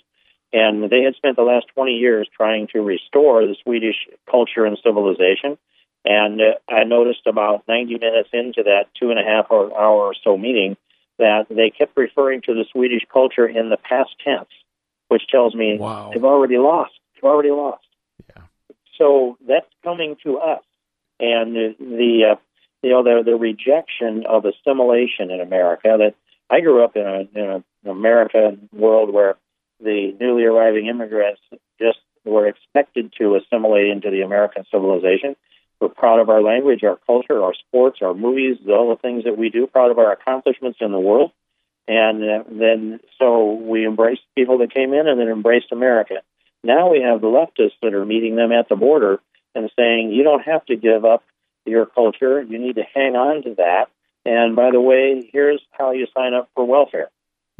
[0.53, 3.95] and they had spent the last 20 years trying to restore the Swedish
[4.29, 5.57] culture and civilization.
[6.05, 10.05] And uh, I noticed about 90 minutes into that two and a half hour, hour
[10.05, 10.77] or so meeting
[11.17, 14.49] that they kept referring to the Swedish culture in the past tense,
[15.07, 16.11] which tells me wow.
[16.13, 16.93] they've already lost.
[17.15, 17.85] They've already lost.
[18.29, 18.43] Yeah.
[18.97, 20.63] So that's coming to us,
[21.19, 22.35] and the, the uh,
[22.83, 25.95] you know the the rejection of assimilation in America.
[25.97, 26.15] That
[26.49, 29.37] I grew up in, a, in a, an American world where
[29.79, 31.41] the newly arriving immigrants
[31.79, 35.35] just were expected to assimilate into the American civilization.
[35.81, 39.37] We're proud of our language, our culture, our sports, our movies, all the things that
[39.37, 41.31] we do, proud of our accomplishments in the world.
[41.87, 46.15] And uh, then, so we embraced people that came in and then embraced America.
[46.63, 49.19] Now we have the leftists that are meeting them at the border
[49.53, 51.23] and saying, you don't have to give up
[51.65, 52.41] your culture.
[52.41, 53.85] You need to hang on to that.
[54.25, 57.09] And by the way, here's how you sign up for welfare.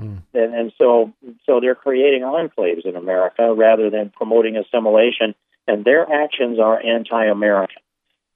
[0.01, 0.23] Mm.
[0.33, 1.13] And, and so,
[1.45, 5.35] so they're creating enclaves in America rather than promoting assimilation,
[5.67, 7.81] and their actions are anti-American.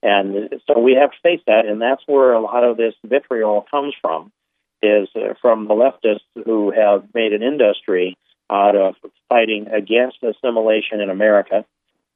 [0.01, 3.65] And so we have to face that, and that's where a lot of this vitriol
[3.69, 4.31] comes from,
[4.81, 8.17] is uh, from the leftists who have made an industry
[8.49, 8.95] out of
[9.27, 11.65] fighting against assimilation in America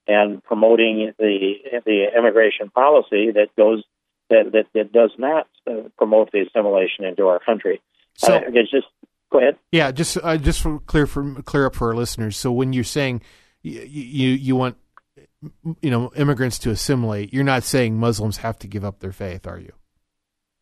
[0.08, 1.54] and promoting the
[1.86, 3.84] the immigration policy that goes
[4.30, 7.82] that that, that does not uh, promote the assimilation into our country.
[8.16, 8.88] So uh, it's just
[9.32, 9.58] go ahead.
[9.72, 12.38] Yeah, just uh, just for clear for clear up for our listeners.
[12.38, 13.22] So when you're saying
[13.62, 14.78] you you, you want
[15.82, 19.48] you know immigrants to assimilate, you're not saying Muslims have to give up their faith,
[19.48, 19.74] are you?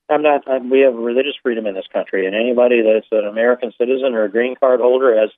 [0.10, 0.48] I'm not.
[0.48, 4.26] I'm, we have religious freedom in this country, and anybody that's an American citizen or
[4.26, 5.30] a green card holder has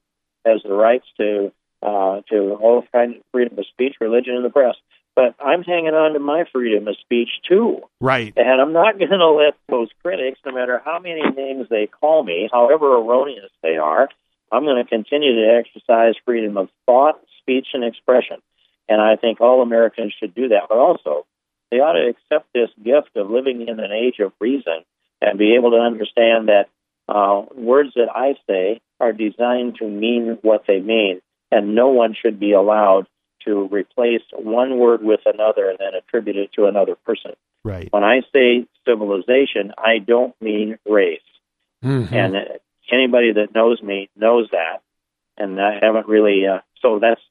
[0.46, 1.52] has the rights to
[1.82, 4.76] uh, to all kinds of freedom of speech, religion, and the press.
[5.16, 7.82] But I'm hanging on to my freedom of speech too.
[8.02, 8.34] Right.
[8.36, 12.24] And I'm not going to let those critics, no matter how many names they call
[12.24, 14.10] me, however erroneous they are,
[14.52, 18.38] I'm going to continue to exercise freedom of thought, speech, and expression.
[18.90, 20.64] And I think all Americans should do that.
[20.70, 21.26] But also,
[21.72, 24.84] they ought to accept this gift of living in an age of reason
[25.22, 26.70] and be able to understand that
[27.08, 32.16] uh, words that I say are designed to mean what they mean, and no one
[32.20, 33.08] should be allowed
[33.46, 37.32] to replace one word with another and then attribute it to another person.
[37.64, 37.88] Right.
[37.92, 41.20] When I say civilization, I don't mean race.
[41.84, 42.14] Mm-hmm.
[42.14, 42.36] And
[42.92, 44.82] anybody that knows me knows that.
[45.38, 46.46] And I haven't really.
[46.48, 47.22] Uh, so that's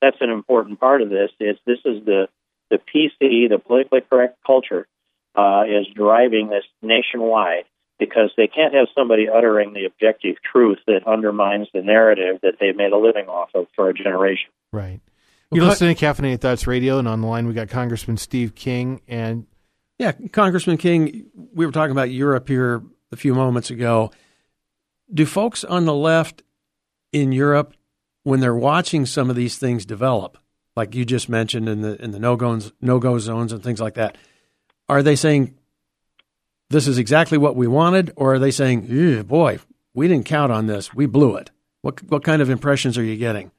[0.00, 1.30] that's an important part of this.
[1.40, 2.28] Is this is the
[2.70, 4.86] the PC, the politically correct culture,
[5.34, 7.64] uh, is driving this nationwide
[7.98, 12.76] because they can't have somebody uttering the objective truth that undermines the narrative that they've
[12.76, 14.50] made a living off of for a generation.
[14.72, 15.00] Right.
[15.50, 18.54] You're well, listening to Caffeinated Thoughts Radio, and on the line we got Congressman Steve
[18.54, 19.00] King.
[19.08, 19.46] And
[19.98, 24.10] yeah, Congressman King, we were talking about Europe here a few moments ago.
[25.12, 26.42] Do folks on the left
[27.12, 27.74] in Europe,
[28.28, 30.36] when they're watching some of these things develop,
[30.76, 33.80] like you just mentioned in the in the no go no go zones and things
[33.80, 34.16] like that,
[34.88, 35.54] are they saying
[36.68, 39.58] this is exactly what we wanted, or are they saying, boy,
[39.94, 41.50] we didn't count on this, we blew it?
[41.80, 43.50] What what kind of impressions are you getting?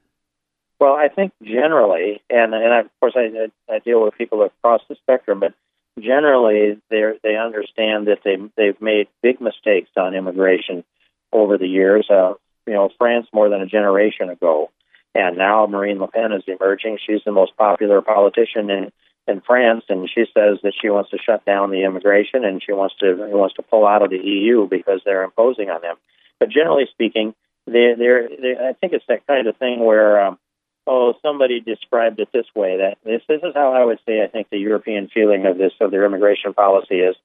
[0.78, 4.94] Well, I think generally, and and of course I I deal with people across the
[4.94, 5.52] spectrum, but
[5.98, 10.84] generally they they understand that they they've made big mistakes on immigration
[11.32, 12.08] over the years.
[12.08, 12.34] Uh,
[12.70, 14.70] you know, France more than a generation ago,
[15.12, 16.98] and now Marine Le Pen is emerging.
[17.04, 18.92] She's the most popular politician in
[19.26, 22.72] in France, and she says that she wants to shut down the immigration and she
[22.72, 25.96] wants to wants to pull out of the EU because they're imposing on them.
[26.38, 27.34] But generally speaking,
[27.66, 30.38] they they're, they're I think it's that kind of thing where um,
[30.86, 34.28] oh somebody described it this way that this this is how I would say I
[34.28, 37.16] think the European feeling of this of their immigration policy is,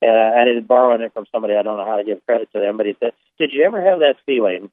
[0.00, 1.54] and I borrowing it from somebody.
[1.56, 3.84] I don't know how to give credit to them, but he said, "Did you ever
[3.84, 4.70] have that feeling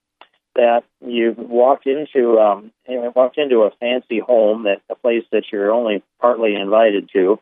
[0.56, 5.72] that you walked into um, walked into a fancy home, that a place that you're
[5.72, 7.40] only partly invited to,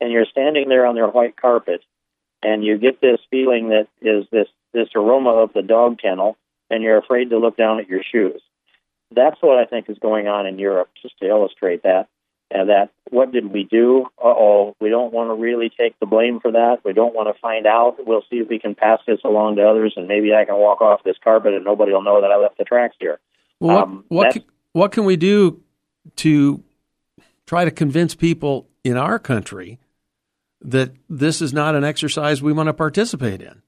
[0.00, 1.82] and you're standing there on their white carpet,
[2.42, 6.36] and you get this feeling that is this this aroma of the dog kennel,
[6.70, 8.40] and you're afraid to look down at your shoes.
[9.14, 12.08] That's what I think is going on in Europe, just to illustrate that.
[12.54, 14.06] And that what did we do?
[14.18, 16.78] Uh oh, we don't want to really take the blame for that.
[16.84, 17.96] We don't want to find out.
[18.06, 20.80] We'll see if we can pass this along to others, and maybe I can walk
[20.80, 23.18] off this carpet and nobody will know that I left the tracks here.
[23.60, 25.62] Well, what, Um, what, can, what can we do
[26.16, 26.62] to
[27.46, 29.78] try to convince people in our country
[30.60, 33.62] that this is not an exercise we want to participate in?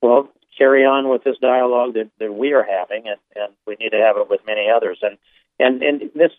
[0.00, 3.90] well, carry on with this dialogue that, that we are having, and, and we need
[3.90, 4.98] to have it with many others.
[5.02, 5.18] And
[5.58, 6.30] and and this,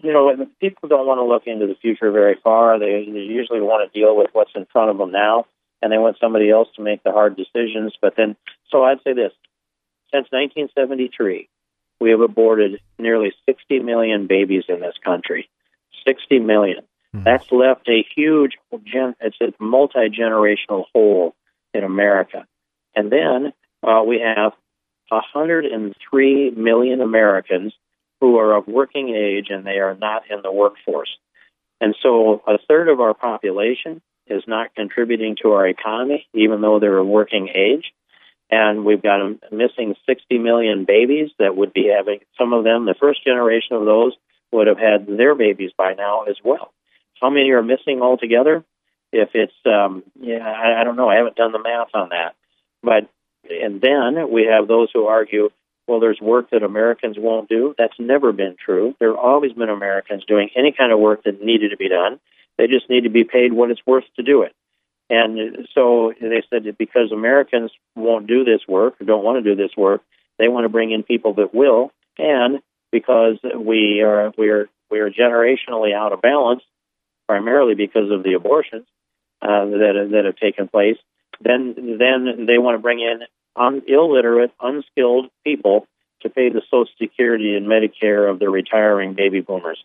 [0.00, 2.78] you know, people don't want to look into the future very far.
[2.78, 5.46] They, they usually want to deal with what's in front of them now,
[5.82, 7.94] and they want somebody else to make the hard decisions.
[8.00, 8.36] But then,
[8.70, 9.32] so I'd say this:
[10.12, 11.48] since 1973,
[12.00, 15.48] we have aborted nearly 60 million babies in this country.
[16.06, 16.84] 60 million.
[17.12, 18.52] That's left a huge,
[18.84, 21.34] gen- it's a multi generational hole
[21.74, 22.46] in America.
[22.94, 24.52] And then uh, we have
[25.08, 27.72] 103 million Americans
[28.20, 31.10] who are of working age and they are not in the workforce.
[31.80, 36.80] And so a third of our population is not contributing to our economy, even though
[36.80, 37.92] they're of working age.
[38.50, 42.86] And we've got a missing 60 million babies that would be having, some of them,
[42.86, 44.14] the first generation of those
[44.52, 46.72] would have had their babies by now as well.
[47.20, 48.64] How many are missing altogether?
[49.12, 51.08] If it's, um, yeah, I, I don't know.
[51.08, 52.34] I haven't done the math on that.
[52.82, 53.08] But,
[53.50, 55.50] and then we have those who argue,
[55.88, 57.74] well, there's work that Americans won't do.
[57.78, 58.94] That's never been true.
[59.00, 62.20] There have always been Americans doing any kind of work that needed to be done.
[62.58, 64.54] They just need to be paid what it's worth to do it.
[65.10, 69.54] And so they said that because Americans won't do this work or don't want to
[69.54, 70.02] do this work,
[70.38, 71.92] they want to bring in people that will.
[72.18, 72.60] And
[72.92, 76.62] because we are we are we are generationally out of balance,
[77.26, 78.86] primarily because of the abortions
[79.40, 80.98] uh, that that have taken place,
[81.40, 83.20] then then they want to bring in
[83.58, 85.86] un- illiterate, unskilled people
[86.22, 89.82] to pay the Social Security and Medicare of the retiring baby boomers.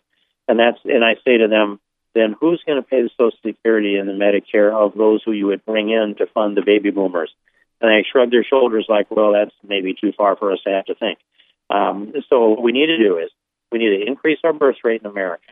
[0.48, 1.80] And that's and I say to them,
[2.14, 5.46] then who's going to pay the Social Security and the Medicare of those who you
[5.46, 7.32] would bring in to fund the baby boomers?
[7.80, 10.86] And they shrug their shoulders like, well, that's maybe too far for us to have
[10.86, 11.18] to think.
[11.70, 13.30] Um, so what we need to do is
[13.72, 15.46] we need to increase our birth rate in America.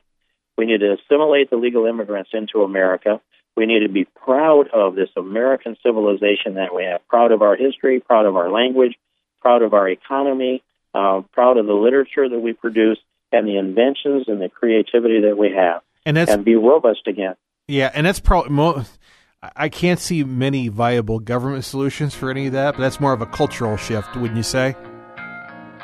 [0.57, 3.21] We need to assimilate the legal immigrants into America.
[3.57, 7.55] We need to be proud of this American civilization that we have, proud of our
[7.57, 8.97] history, proud of our language,
[9.41, 10.63] proud of our economy,
[10.95, 12.99] uh, proud of the literature that we produce,
[13.31, 17.35] and the inventions and the creativity that we have, And that's and be robust again.
[17.69, 18.85] yeah, and that's probably mo-
[19.57, 23.21] I can't see many viable government solutions for any of that, but that's more of
[23.23, 24.77] a cultural shift, wouldn't you say?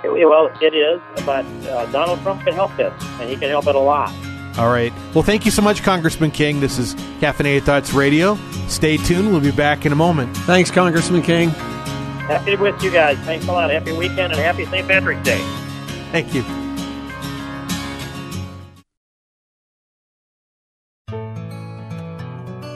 [0.05, 3.75] Well, it is, but uh, Donald Trump can help this, and he can help it
[3.75, 4.13] a lot.
[4.59, 4.93] All right.
[5.15, 6.59] Well, thank you so much, Congressman King.
[6.59, 8.37] This is Caffeinated Thoughts Radio.
[8.67, 9.31] Stay tuned.
[9.31, 10.37] We'll be back in a moment.
[10.39, 11.51] Thanks, Congressman King.
[11.51, 13.17] Happy to be with you guys.
[13.19, 13.71] Thanks a lot.
[13.71, 14.87] Happy weekend and happy St.
[14.87, 15.39] Patrick's Day.
[16.11, 16.43] Thank you.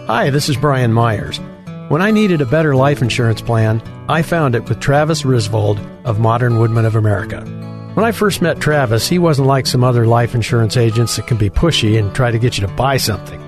[0.06, 1.40] Hi, this is Brian Myers.
[1.88, 6.20] When I needed a better life insurance plan, I found it with Travis Risvold of
[6.20, 7.61] Modern Woodmen of America.
[7.94, 11.36] When I first met Travis, he wasn't like some other life insurance agents that can
[11.36, 13.38] be pushy and try to get you to buy something.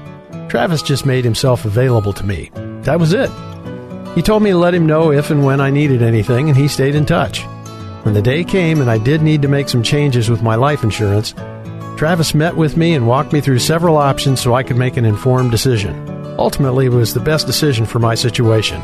[0.51, 2.51] Travis just made himself available to me.
[2.83, 3.31] That was it.
[4.15, 6.69] He told me to let him know if and when I needed anything, and he
[6.69, 7.41] stayed in touch.
[8.03, 10.85] When the day came and I did need to make some changes with my life
[10.85, 11.33] insurance,
[11.97, 15.07] Travis met with me and walked me through several options so I could make an
[15.07, 15.95] informed decision.
[16.39, 18.83] Ultimately, it was the best decision for my situation.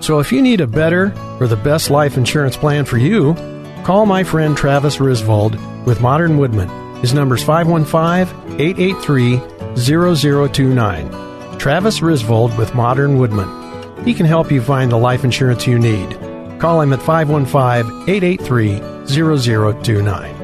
[0.00, 3.34] So if you need a better or the best life insurance plan for you,
[3.84, 6.68] call my friend Travis Risvold with Modern Woodmen.
[6.96, 9.40] His number is 515 883
[9.76, 11.58] 0029.
[11.58, 14.04] Travis Risvold with Modern Woodmen.
[14.04, 16.18] He can help you find the life insurance you need.
[16.58, 20.43] Call him at 515 883 0029.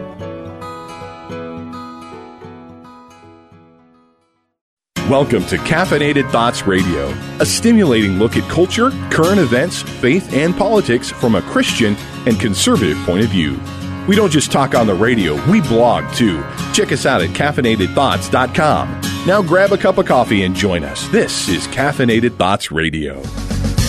[5.11, 7.09] Welcome to Caffeinated Thoughts Radio,
[7.40, 11.96] a stimulating look at culture, current events, faith, and politics from a Christian
[12.29, 13.61] and conservative point of view.
[14.07, 16.41] We don't just talk on the radio, we blog too.
[16.72, 19.01] Check us out at caffeinatedthoughts.com.
[19.26, 21.09] Now grab a cup of coffee and join us.
[21.09, 23.20] This is Caffeinated Thoughts Radio.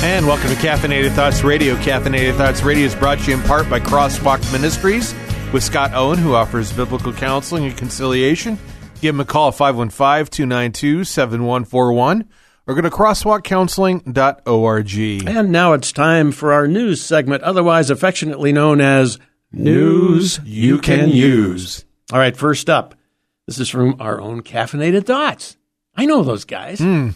[0.01, 1.75] And welcome to Caffeinated Thoughts Radio.
[1.75, 5.13] Caffeinated Thoughts Radio is brought to you in part by Crosswalk Ministries
[5.53, 8.57] with Scott Owen, who offers biblical counseling and conciliation.
[9.01, 12.29] Give him a call at 515 292 7141
[12.67, 15.27] or go to crosswalkcounseling.org.
[15.27, 19.19] And now it's time for our news segment, otherwise affectionately known as
[19.51, 21.83] News You Can Use.
[22.13, 22.93] All right, first up,
[23.47, 25.57] this is from our own Caffeinated Thoughts.
[25.95, 26.79] I know those guys.
[26.79, 27.09] Hmm.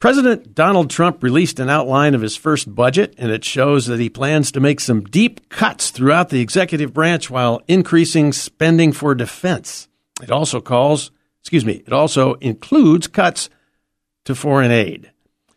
[0.00, 4.08] President Donald Trump released an outline of his first budget, and it shows that he
[4.08, 9.87] plans to make some deep cuts throughout the executive branch while increasing spending for defense.
[10.22, 11.10] It also calls,
[11.42, 13.50] excuse me, it also includes cuts
[14.24, 15.10] to foreign aid.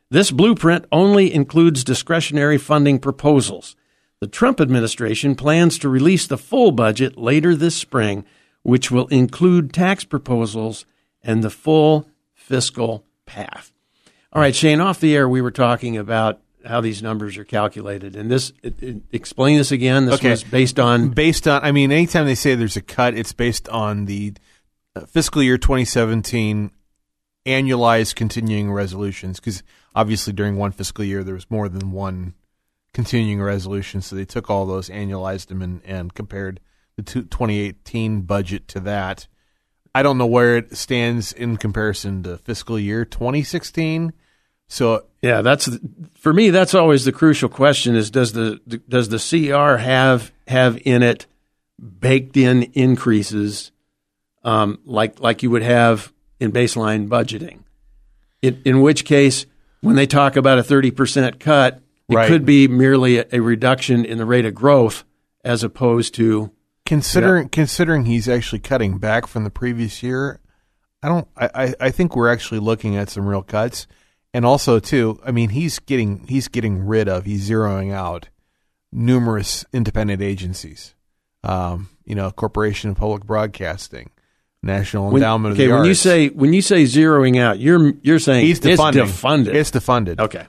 [0.10, 3.76] This blueprint only includes discretionary funding proposals.
[4.20, 8.26] The Trump administration plans to release the full budget later this spring,
[8.62, 10.86] which will include tax proposals
[11.24, 13.72] and the full fiscal path.
[14.34, 18.16] All right, Shane, off the air, we were talking about how these numbers are calculated.
[18.16, 20.06] And this, it, it, explain this again.
[20.06, 20.30] This Okay.
[20.30, 23.68] was based on, based on i mean anytime they say there's a cut it's based
[23.70, 24.34] on the
[24.96, 26.72] Uh, fiscal year 2017
[27.46, 29.64] annualized continuing resolutions because
[29.96, 32.34] obviously during one fiscal year there was more than one
[32.94, 36.60] continuing resolution so they took all those annualized them and, and compared
[36.98, 39.28] the two, 2018 budget to that.
[39.96, 44.14] I don't know where it stands in comparison to fiscal year 2016
[44.72, 45.70] so yeah, that's,
[46.14, 50.80] for me, that's always the crucial question is does the, does the CR have, have
[50.86, 51.26] in it
[52.00, 53.74] baked in increases,
[54.44, 57.60] um, like, like you would have in baseline budgeting?
[58.42, 59.46] In, in which case,
[59.82, 62.28] when they talk about a 30% cut, it Right.
[62.28, 65.04] could be merely a, a reduction in the rate of growth
[65.46, 66.52] as opposed to
[66.86, 70.42] Considering considering he's actually cutting back from the previous year,
[71.02, 71.28] I don't.
[71.38, 73.88] I, I, I think we're actually looking at some real cuts,
[74.34, 75.18] and also too.
[75.26, 78.28] I mean, he's getting he's getting rid of he's zeroing out
[78.92, 80.94] numerous independent agencies.
[81.44, 84.10] Um, you know, Corporation of Public Broadcasting,
[84.64, 87.94] National When- Endowment okay, of the when you say when you say zeroing out, you're
[88.02, 89.48] you're saying he's it's defunded.
[89.54, 90.20] It's defunded.
[90.20, 90.46] okay.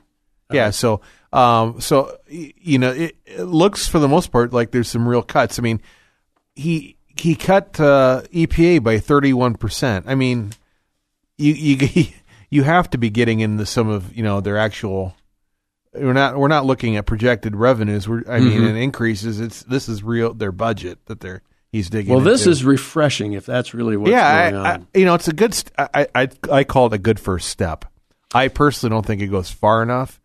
[0.51, 1.01] Yeah, so
[1.33, 5.23] um, so you know, it, it looks for the most part like there's some real
[5.23, 5.59] cuts.
[5.59, 5.81] I mean,
[6.55, 10.07] he he cut uh, EPA by 31 percent.
[10.09, 10.53] I mean,
[11.39, 12.07] you you
[12.51, 15.17] you have to be getting into some of you know their actual.
[15.95, 18.09] We're not we're not looking at projected revenues.
[18.09, 19.41] We're I mean, and increases.
[19.41, 21.43] It's this is real their budget that they're
[21.73, 22.15] he's digging.
[22.15, 22.51] Well, this into.
[22.51, 24.87] is refreshing if that's really what's yeah, going I, on.
[24.95, 25.55] I, you know, it's a good.
[25.55, 27.85] St- I, I I call it a good first step.
[28.35, 30.21] I personally don't think it goes far enough.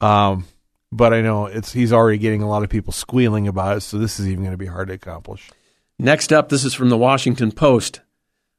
[0.00, 0.46] Um,
[0.92, 3.98] but I know it's he's already getting a lot of people squealing about it, so
[3.98, 5.50] this is even going to be hard to accomplish.
[5.98, 8.00] Next up, this is from the Washington Post.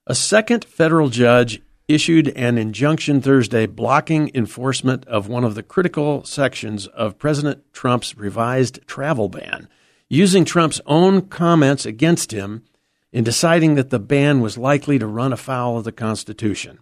[0.07, 6.23] A second federal judge issued an injunction Thursday blocking enforcement of one of the critical
[6.23, 9.69] sections of President Trump's revised travel ban,
[10.09, 12.63] using Trump's own comments against him
[13.11, 16.79] in deciding that the ban was likely to run afoul of the Constitution.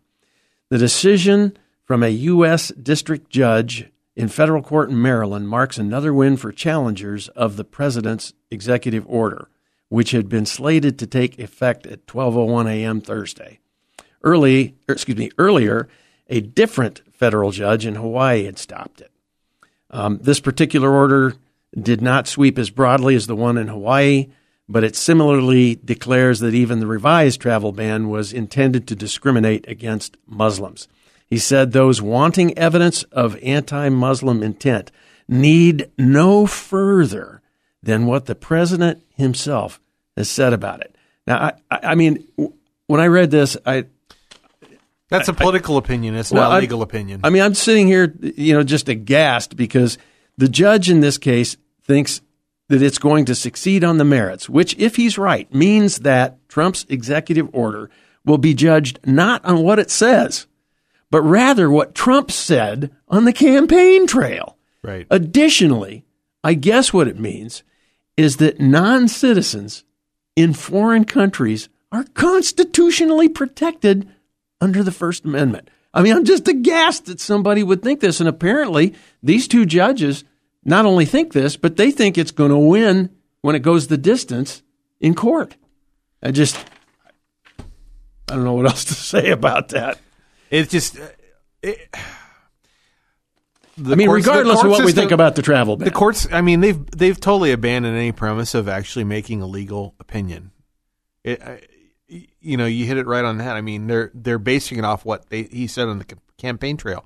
[0.69, 2.69] The decision from a U.S.
[2.69, 8.33] district judge in federal court in Maryland marks another win for challengers of the president's
[8.49, 9.49] executive order,
[9.89, 13.01] which had been slated to take effect at 12:01 a.m.
[13.01, 13.59] Thursday.
[14.23, 15.87] Early, er, excuse me, earlier,
[16.27, 19.11] a different federal judge in Hawaii had stopped it.
[19.91, 21.35] Um, this particular order
[21.79, 24.27] did not sweep as broadly as the one in Hawaii,
[24.67, 30.17] but it similarly declares that even the revised travel ban was intended to discriminate against
[30.25, 30.87] Muslims.
[31.27, 34.91] He said those wanting evidence of anti Muslim intent
[35.27, 37.41] need no further
[37.83, 39.79] than what the president himself
[40.15, 40.95] has said about it.
[41.27, 42.25] Now, I, I I mean,
[42.87, 43.85] when I read this, I,
[45.09, 46.15] That's a political opinion.
[46.15, 47.21] It's Well, not I- legal opinion.
[47.23, 49.97] I mean, I'm sitting here, you know, just aghast because
[50.37, 52.21] the judge in this case thinks
[52.67, 56.85] that it's going to succeed on the merits, which, if he's right, means that Trump's
[56.89, 57.89] executive order
[58.25, 60.47] will be judged not on what it says,
[61.11, 64.57] but rather what Trump said on the campaign trail.
[64.81, 65.05] right.
[65.11, 66.05] Additionally,
[66.43, 67.63] I guess what it means
[68.17, 69.83] is that non citizens
[70.35, 74.09] in foreign countries are constitutionally protected
[74.59, 75.69] under the First Amendment.
[75.93, 78.19] I mean, I'm just aghast that somebody would think this.
[78.19, 80.23] And apparently, these two judges
[80.65, 83.11] not only think this, but they think it's going to win
[83.41, 84.63] when it goes the distance
[84.99, 85.55] in court.
[86.23, 86.57] I just,
[88.27, 89.99] I don't know what else to say about that.
[90.49, 90.97] It's just.
[90.99, 91.07] uh,
[91.61, 91.79] It,
[93.77, 95.85] I mean, courts- regardless of what we think about the travel ban.
[95.85, 99.95] The courts, I mean, they've they've totally abandoned any premise of actually making a legal
[99.99, 100.51] opinion.
[101.25, 101.61] It, I,
[102.07, 103.55] you know, you hit it right on the head.
[103.55, 106.05] I mean, they're they're basing it off what they, he said on the
[106.37, 107.03] campaign trail.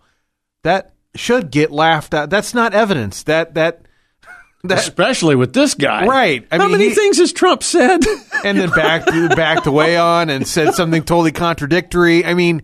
[0.63, 2.29] That should get laughed at.
[2.29, 3.23] That's not evidence.
[3.23, 3.81] That that
[4.63, 6.05] that Especially with this guy.
[6.05, 6.45] Right.
[6.51, 8.01] I How mean, many he- things has Trump said?
[8.43, 12.25] and then backed backed away on and said something totally contradictory.
[12.25, 12.61] I mean,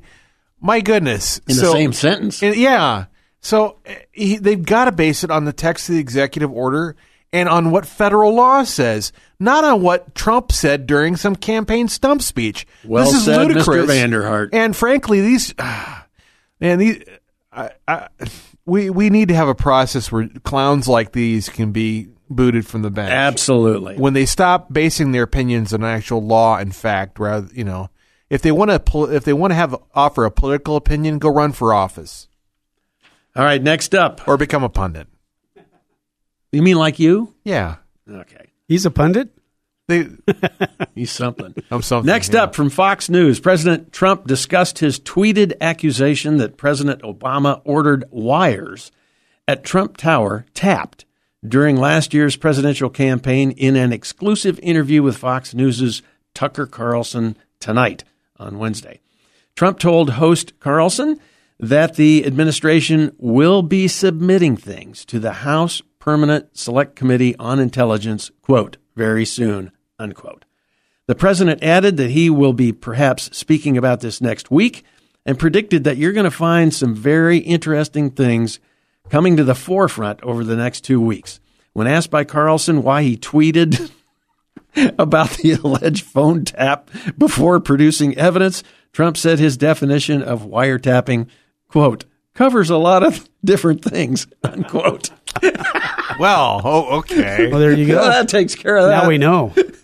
[0.62, 1.38] My goodness.
[1.48, 2.42] in the same sentence.
[2.44, 3.06] and- yeah.
[3.42, 6.96] So uh, he, they've got to base it on the text of the executive order
[7.32, 12.22] and on what federal law says, not on what Trump said during some campaign stump
[12.24, 12.66] speech.
[12.84, 13.48] Well this is said, Mr.
[13.56, 13.86] ludicrous.
[13.88, 14.50] Vander Hart.
[14.54, 15.54] And frankly, these
[16.62, 17.04] and these,
[17.56, 18.08] I, I,
[18.66, 22.82] we we need to have a process where clowns like these can be booted from
[22.82, 23.12] the bench.
[23.12, 23.96] Absolutely.
[23.96, 27.90] When they stop basing their opinions on actual law and fact, rather, you know,
[28.30, 31.52] if they want to, if they want to have offer a political opinion, go run
[31.52, 32.28] for office
[33.36, 34.28] All right, next up.
[34.28, 35.08] or become a pundit.
[36.52, 37.34] You mean like you?
[37.44, 37.78] Yeah,
[38.10, 38.52] Okay.
[38.68, 39.35] He's a pundit.
[39.88, 40.08] They.
[40.96, 41.54] He's something.
[41.70, 42.08] I'm something.
[42.08, 42.44] Next yeah.
[42.44, 48.92] up from Fox News, President Trump discussed his tweeted accusation that President Obama ordered wires
[49.48, 51.06] at Trump Tower tapped
[51.48, 56.02] during last year's presidential campaign in an exclusive interview with Fox News'
[56.34, 58.04] Tucker Carlson tonight
[58.38, 59.02] on Wednesday.
[59.56, 61.20] Trump told host Carlson
[61.60, 68.32] that the administration will be submitting things to the House Permanent Select Committee on Intelligence,
[68.42, 70.46] quote, very soon, unquote.
[71.08, 74.84] The president added that he will be perhaps speaking about this next week
[75.26, 78.60] and predicted that you're going to find some very interesting things
[79.10, 81.40] coming to the forefront over the next two weeks.
[81.74, 83.92] When asked by Carlson why he tweeted
[84.98, 91.28] about the alleged phone tap before producing evidence, Trump said his definition of wiretapping,
[91.68, 95.12] quote, covers a lot of different things, unquote.
[96.20, 97.50] Well, oh, okay.
[97.52, 98.10] Well, there you Well, go.
[98.10, 99.04] that takes care of that.
[99.04, 99.54] now we know.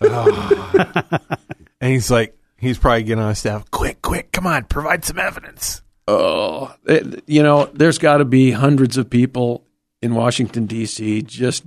[1.80, 3.70] and he's like, he's probably getting on his staff.
[3.70, 5.82] Quick, quick, come on, provide some evidence.
[6.08, 9.66] Oh, it- you know, there's got to be hundreds of people
[10.00, 11.22] in Washington D.C.
[11.22, 11.64] just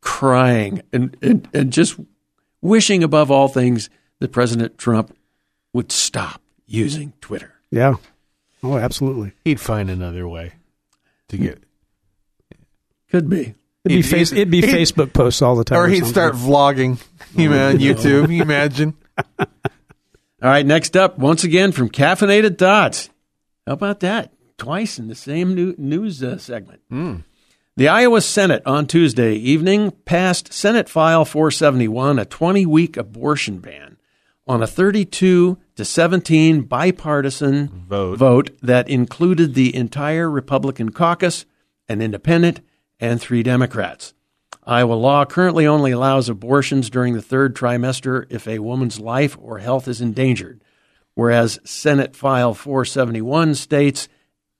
[0.00, 1.98] crying and, and and just
[2.62, 5.14] wishing above all things that President Trump
[5.72, 7.52] would stop using Twitter.
[7.70, 7.94] Yeah.
[8.62, 9.32] Oh, absolutely.
[9.44, 10.54] He'd find another way
[11.28, 11.62] to get,
[13.10, 13.54] Could be.
[13.84, 15.78] It'd be, face, it'd be Facebook posts all the time.
[15.78, 16.12] or he'd something.
[16.12, 17.00] start vlogging.
[17.34, 18.34] You know, on YouTube.
[18.34, 18.94] You imagine?
[19.38, 19.46] All
[20.50, 23.10] right, next up, once again from Caffeinated Thoughts.
[23.66, 24.32] How about that?
[24.58, 26.80] Twice in the same new, news uh, segment.
[27.76, 33.98] The Iowa Senate on Tuesday evening passed Senate File 471, a 20 week abortion ban,
[34.46, 38.18] on a 32 to 17 bipartisan Vote.
[38.18, 41.44] vote that included the entire Republican caucus,
[41.88, 42.60] an independent,
[43.00, 44.14] and three Democrats.
[44.64, 49.58] Iowa law currently only allows abortions during the third trimester if a woman's life or
[49.58, 50.62] health is endangered,
[51.14, 54.08] whereas Senate File 471 states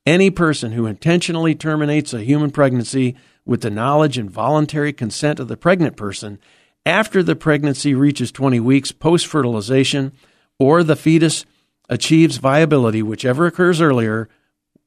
[0.07, 5.49] any person who intentionally terminates a human pregnancy with the knowledge and voluntary consent of
[5.49, 6.39] the pregnant person
[6.85, 10.13] after the pregnancy reaches 20 weeks post fertilization
[10.59, 11.45] or the fetus
[11.89, 14.29] achieves viability, whichever occurs earlier,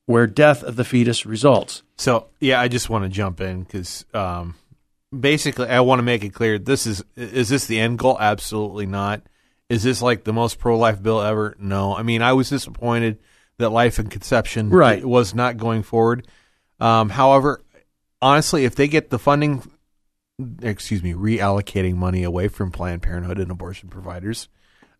[0.10, 1.84] where death of the fetus results.
[1.96, 4.56] So yeah, I just want to jump in because um,
[5.18, 8.18] basically I want to make it clear: this is is this the end goal?
[8.20, 9.22] Absolutely not.
[9.70, 11.56] Is this like the most pro life bill ever?
[11.60, 11.96] No.
[11.96, 13.20] I mean, I was disappointed
[13.60, 15.06] that life and conception Right.
[15.06, 16.28] was not going forward.
[16.80, 17.62] Um, however,
[18.20, 19.62] honestly, if they get the funding,
[20.64, 24.48] excuse me, reallocating money away from Planned Parenthood and abortion providers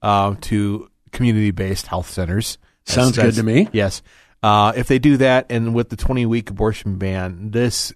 [0.04, 3.70] uh, to community based health centers, Sounds good to me.
[3.72, 4.04] Yes.
[4.42, 7.94] Uh, if they do that, and with the 20 week abortion ban, this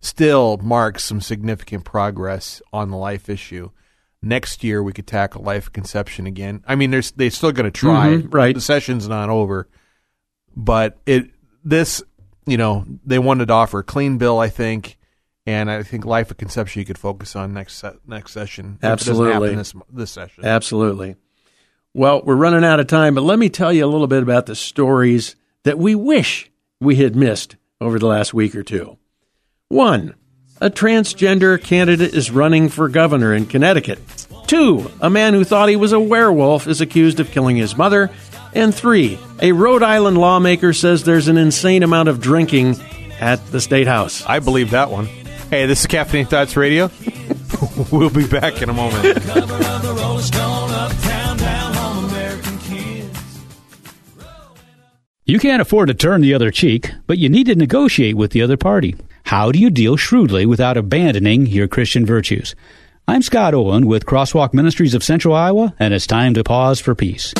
[0.00, 3.70] still marks some significant progress on the life issue.
[4.22, 6.62] Next year, we could tackle life conception again.
[6.66, 8.08] I mean, there's they're still going to try.
[8.08, 8.54] Mhm, right.
[8.54, 9.66] The session's not over,
[10.54, 11.30] but it
[11.64, 12.02] this
[12.46, 14.98] you know they wanted to offer a clean bill, I think,
[15.46, 18.78] and I think life of conception you could focus on next next session.
[18.82, 19.54] Absolutely.
[19.56, 20.44] this this session.
[20.44, 21.16] Absolutely.
[21.94, 24.46] Well, we're running out of time, but let me tell you a little bit about
[24.46, 25.34] the stories
[25.64, 26.50] that we wish
[26.80, 28.98] we had missed over the last week or two.
[29.68, 30.14] One,
[30.60, 33.98] a transgender candidate is running for governor in Connecticut.
[34.46, 38.10] Two, a man who thought he was a werewolf is accused of killing his mother.
[38.52, 42.76] And three, a Rhode Island lawmaker says there's an insane amount of drinking
[43.20, 44.24] at the state house.
[44.26, 45.06] I believe that one.
[45.50, 46.90] Hey, this is Caffeine Thoughts Radio.
[47.92, 49.20] we'll be back in a moment.
[55.30, 58.42] You can't afford to turn the other cheek, but you need to negotiate with the
[58.42, 58.96] other party.
[59.22, 62.56] How do you deal shrewdly without abandoning your Christian virtues?
[63.06, 66.96] I'm Scott Owen with Crosswalk Ministries of Central Iowa, and it's time to pause for
[66.96, 67.32] peace.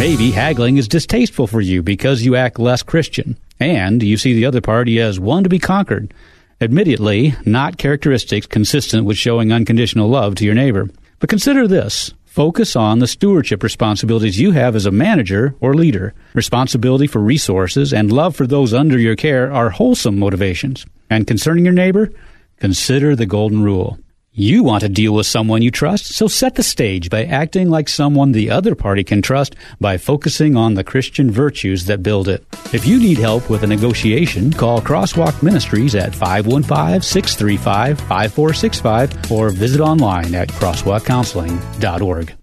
[0.00, 4.46] Maybe haggling is distasteful for you because you act less Christian, and you see the
[4.46, 6.12] other party as one to be conquered.
[6.60, 10.88] Admittedly, not characteristics consistent with showing unconditional love to your neighbor.
[11.20, 16.14] But consider this Focus on the stewardship responsibilities you have as a manager or leader.
[16.34, 20.84] Responsibility for resources and love for those under your care are wholesome motivations.
[21.08, 22.10] And concerning your neighbor,
[22.58, 24.00] consider the golden rule.
[24.36, 27.88] You want to deal with someone you trust, so set the stage by acting like
[27.88, 32.44] someone the other party can trust by focusing on the Christian virtues that build it.
[32.72, 39.50] If you need help with a negotiation, call Crosswalk Ministries at 515 635 5465 or
[39.50, 42.34] visit online at crosswalkcounseling.org.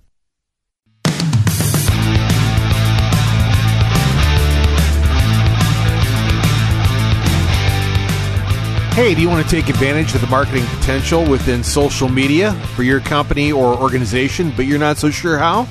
[8.93, 12.83] Hey, do you want to take advantage of the marketing potential within social media for
[12.83, 15.65] your company or organization, but you're not so sure how?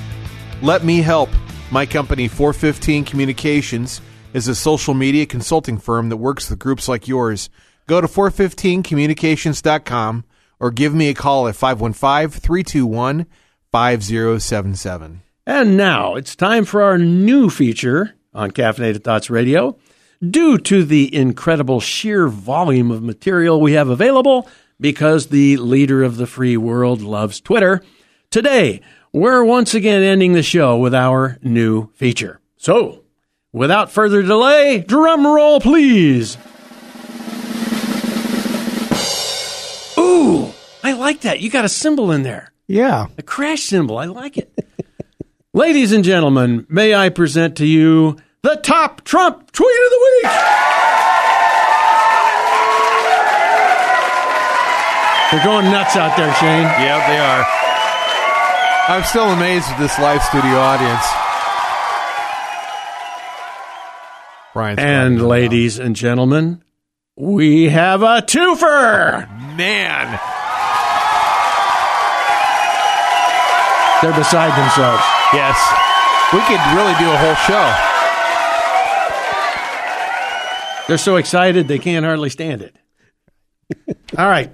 [0.63, 1.29] Let me help.
[1.69, 4.01] My company, 415 Communications,
[4.33, 7.51] is a social media consulting firm that works with groups like yours.
[7.85, 10.23] Go to 415communications.com
[10.59, 13.27] or give me a call at 515 321
[13.71, 15.21] 5077.
[15.45, 19.77] And now it's time for our new feature on Caffeinated Thoughts Radio.
[20.29, 24.47] Due to the incredible sheer volume of material we have available,
[24.79, 27.81] because the leader of the free world loves Twitter,
[28.29, 32.39] today we're once again ending the show with our new feature.
[32.55, 33.01] So,
[33.51, 36.37] without further delay, drum roll please.
[39.97, 40.53] Ooh,
[40.83, 41.39] I like that.
[41.39, 42.53] You got a cymbal in there.
[42.67, 43.07] Yeah.
[43.17, 43.97] A crash cymbal.
[43.97, 44.53] I like it.
[45.53, 50.31] Ladies and gentlemen, may I present to you the top Trump tweet of the week.
[55.31, 56.63] They're going nuts out there, Shane.
[56.81, 57.45] Yeah, they are.
[58.89, 61.05] I'm still amazed at this live studio audience.
[64.53, 64.79] Brian.
[64.79, 66.63] And ladies and gentlemen,
[67.15, 69.29] we have a twofer.
[69.55, 70.19] Man.
[74.01, 75.03] They're beside themselves.
[75.31, 75.55] Yes.
[76.33, 77.90] We could really do a whole show.
[80.91, 82.75] They're so excited they can't hardly stand it.
[84.17, 84.51] All right.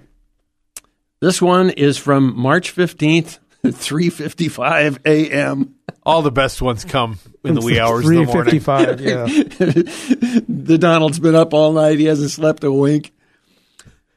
[1.20, 5.74] This one is from March 15th, 3:55 a.m.
[6.04, 8.60] All the best ones come in the wee hours of the morning.
[8.60, 9.24] 355, yeah.
[10.48, 11.98] the Donald's been up all night.
[11.98, 13.14] He hasn't slept a wink.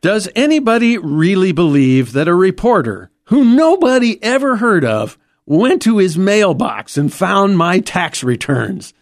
[0.03, 5.17] Does anybody really believe that a reporter who nobody ever heard of
[5.47, 8.93] went to his mailbox and found my tax returns?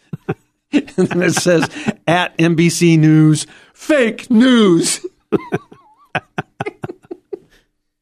[0.73, 1.69] and then it says
[2.07, 5.05] at NBC News, fake news.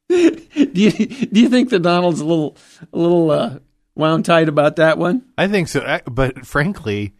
[0.09, 0.41] do
[0.73, 2.57] you do you think that Donald's a little
[2.93, 3.59] a little uh,
[3.95, 5.23] wound tight about that one?
[5.37, 7.13] I think so, I- but frankly,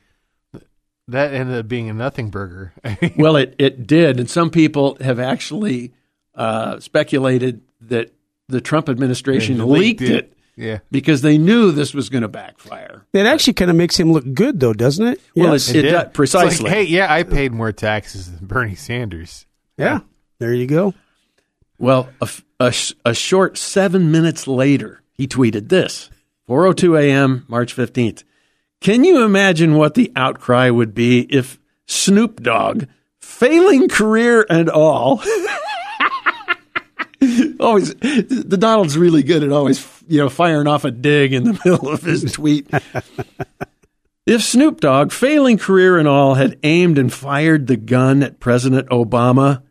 [1.08, 2.74] that ended up being a nothing burger.
[3.18, 5.94] well, it it did, and some people have actually
[6.36, 8.12] uh, speculated that
[8.48, 10.34] the Trump administration leaked, leaked it.
[10.58, 10.64] It.
[10.64, 10.80] Yeah.
[10.90, 13.06] because they knew this was going to backfire.
[13.14, 15.22] It actually kind of makes him look good, though, doesn't it?
[15.36, 15.70] Well, Yes.
[15.70, 15.92] it's- It did.
[15.92, 16.50] does- precisely.
[16.52, 19.46] It's like, hey, yeah, I paid more taxes than Bernie Sanders.
[19.78, 20.00] yeah.
[20.40, 20.94] There you go.
[21.80, 26.10] Well, a, f- a sh- a short seven minutes later, he tweeted this
[26.50, 27.46] 4:02 a.m.
[27.48, 28.24] March 15th.
[28.82, 32.86] Can you imagine what the outcry would be if Snoop Dogg,
[33.20, 35.22] failing career and all,
[37.60, 41.54] always the Donald's really good at always you know firing off a dig in the
[41.66, 42.70] middle of his tweet.
[44.28, 48.90] If Snoop Dogg, failing career and all, had aimed and fired the gun at President
[48.90, 49.64] Obama,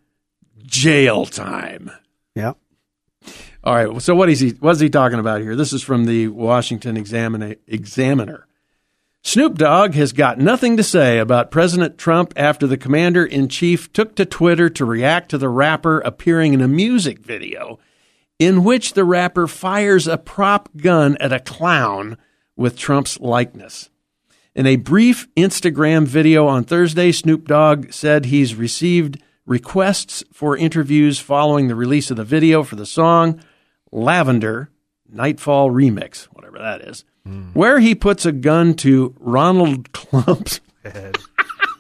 [0.65, 1.91] jail time.
[2.35, 2.55] Yeah.
[3.63, 4.01] All right.
[4.01, 4.53] So what is he?
[4.53, 5.57] What is he talking about here?
[5.57, 8.47] This is from the Washington Examina- Examiner.
[9.27, 13.93] Snoop Dogg has got nothing to say about President Trump after the commander in chief
[13.93, 17.81] took to Twitter to react to the rapper appearing in a music video
[18.39, 22.17] in which the rapper fires a prop gun at a clown
[22.55, 23.91] with Trump's likeness.
[24.55, 31.19] In a brief Instagram video on Thursday, Snoop Dogg said he's received requests for interviews
[31.19, 33.43] following the release of the video for the song
[33.91, 34.71] Lavender
[35.09, 37.05] Nightfall Remix, whatever that is,
[37.53, 41.17] where he puts a gun to Ronald Klump's head.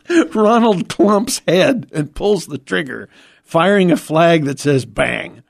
[0.34, 3.08] Ronald Klump's head and pulls the trigger,
[3.42, 5.42] firing a flag that says bang.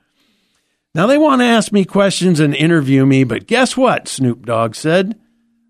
[0.93, 4.07] Now they want to ask me questions and interview me, but guess what?
[4.07, 5.19] Snoop Dogg said.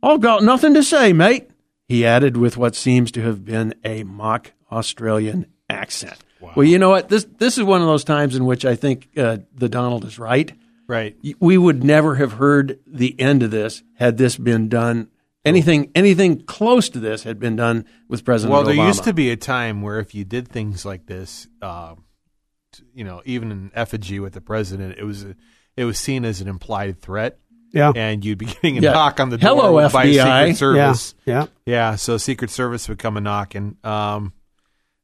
[0.01, 1.49] I've got nothing to say, mate.
[1.88, 6.17] He added with what seems to have been a mock Australian accent.
[6.39, 7.09] Well, you know what?
[7.09, 10.19] This this is one of those times in which I think uh, the Donald is
[10.19, 10.51] right.
[10.88, 11.18] Right.
[11.40, 15.10] We would never have heard the end of this had this been done.
[15.44, 18.76] Anything anything close to this had been done with President Well, Obama.
[18.78, 21.96] there used to be a time where if you did things like this, uh,
[22.94, 25.36] you know, even an effigy with the president, it was a,
[25.78, 27.40] it was seen as an implied threat.
[27.74, 27.92] Yeah.
[27.96, 28.92] and you'd be getting a Yeah.
[28.94, 30.48] knock on the door Hello, by FBI.
[30.48, 31.16] Secret Service.
[31.26, 31.46] Yeah.
[31.66, 33.76] Yeah, so Secret Service would come a knocking.
[33.84, 34.32] Um,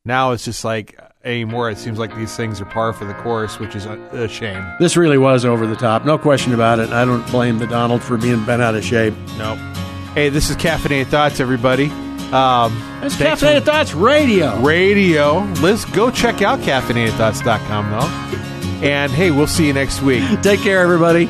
[0.06, 1.70] now it's just like anymore.
[1.70, 4.64] It seems like these things are par for the course, which is a, a shame.
[4.80, 6.90] This really was over the top, no question about it.
[6.90, 9.14] I don't blame the Donald for being bent out of shape.
[9.38, 9.58] Nope.
[10.14, 11.88] Hey, this is Caffeinated Thoughts, everybody.
[12.32, 14.60] Um, It's Cafe for- Thoughts Radio.
[14.62, 15.40] Radio.
[15.62, 18.88] Let's go check out caffeinatedthoughts.com though.
[18.88, 20.24] And hey, we'll see you next week.
[20.42, 21.30] Take care, everybody.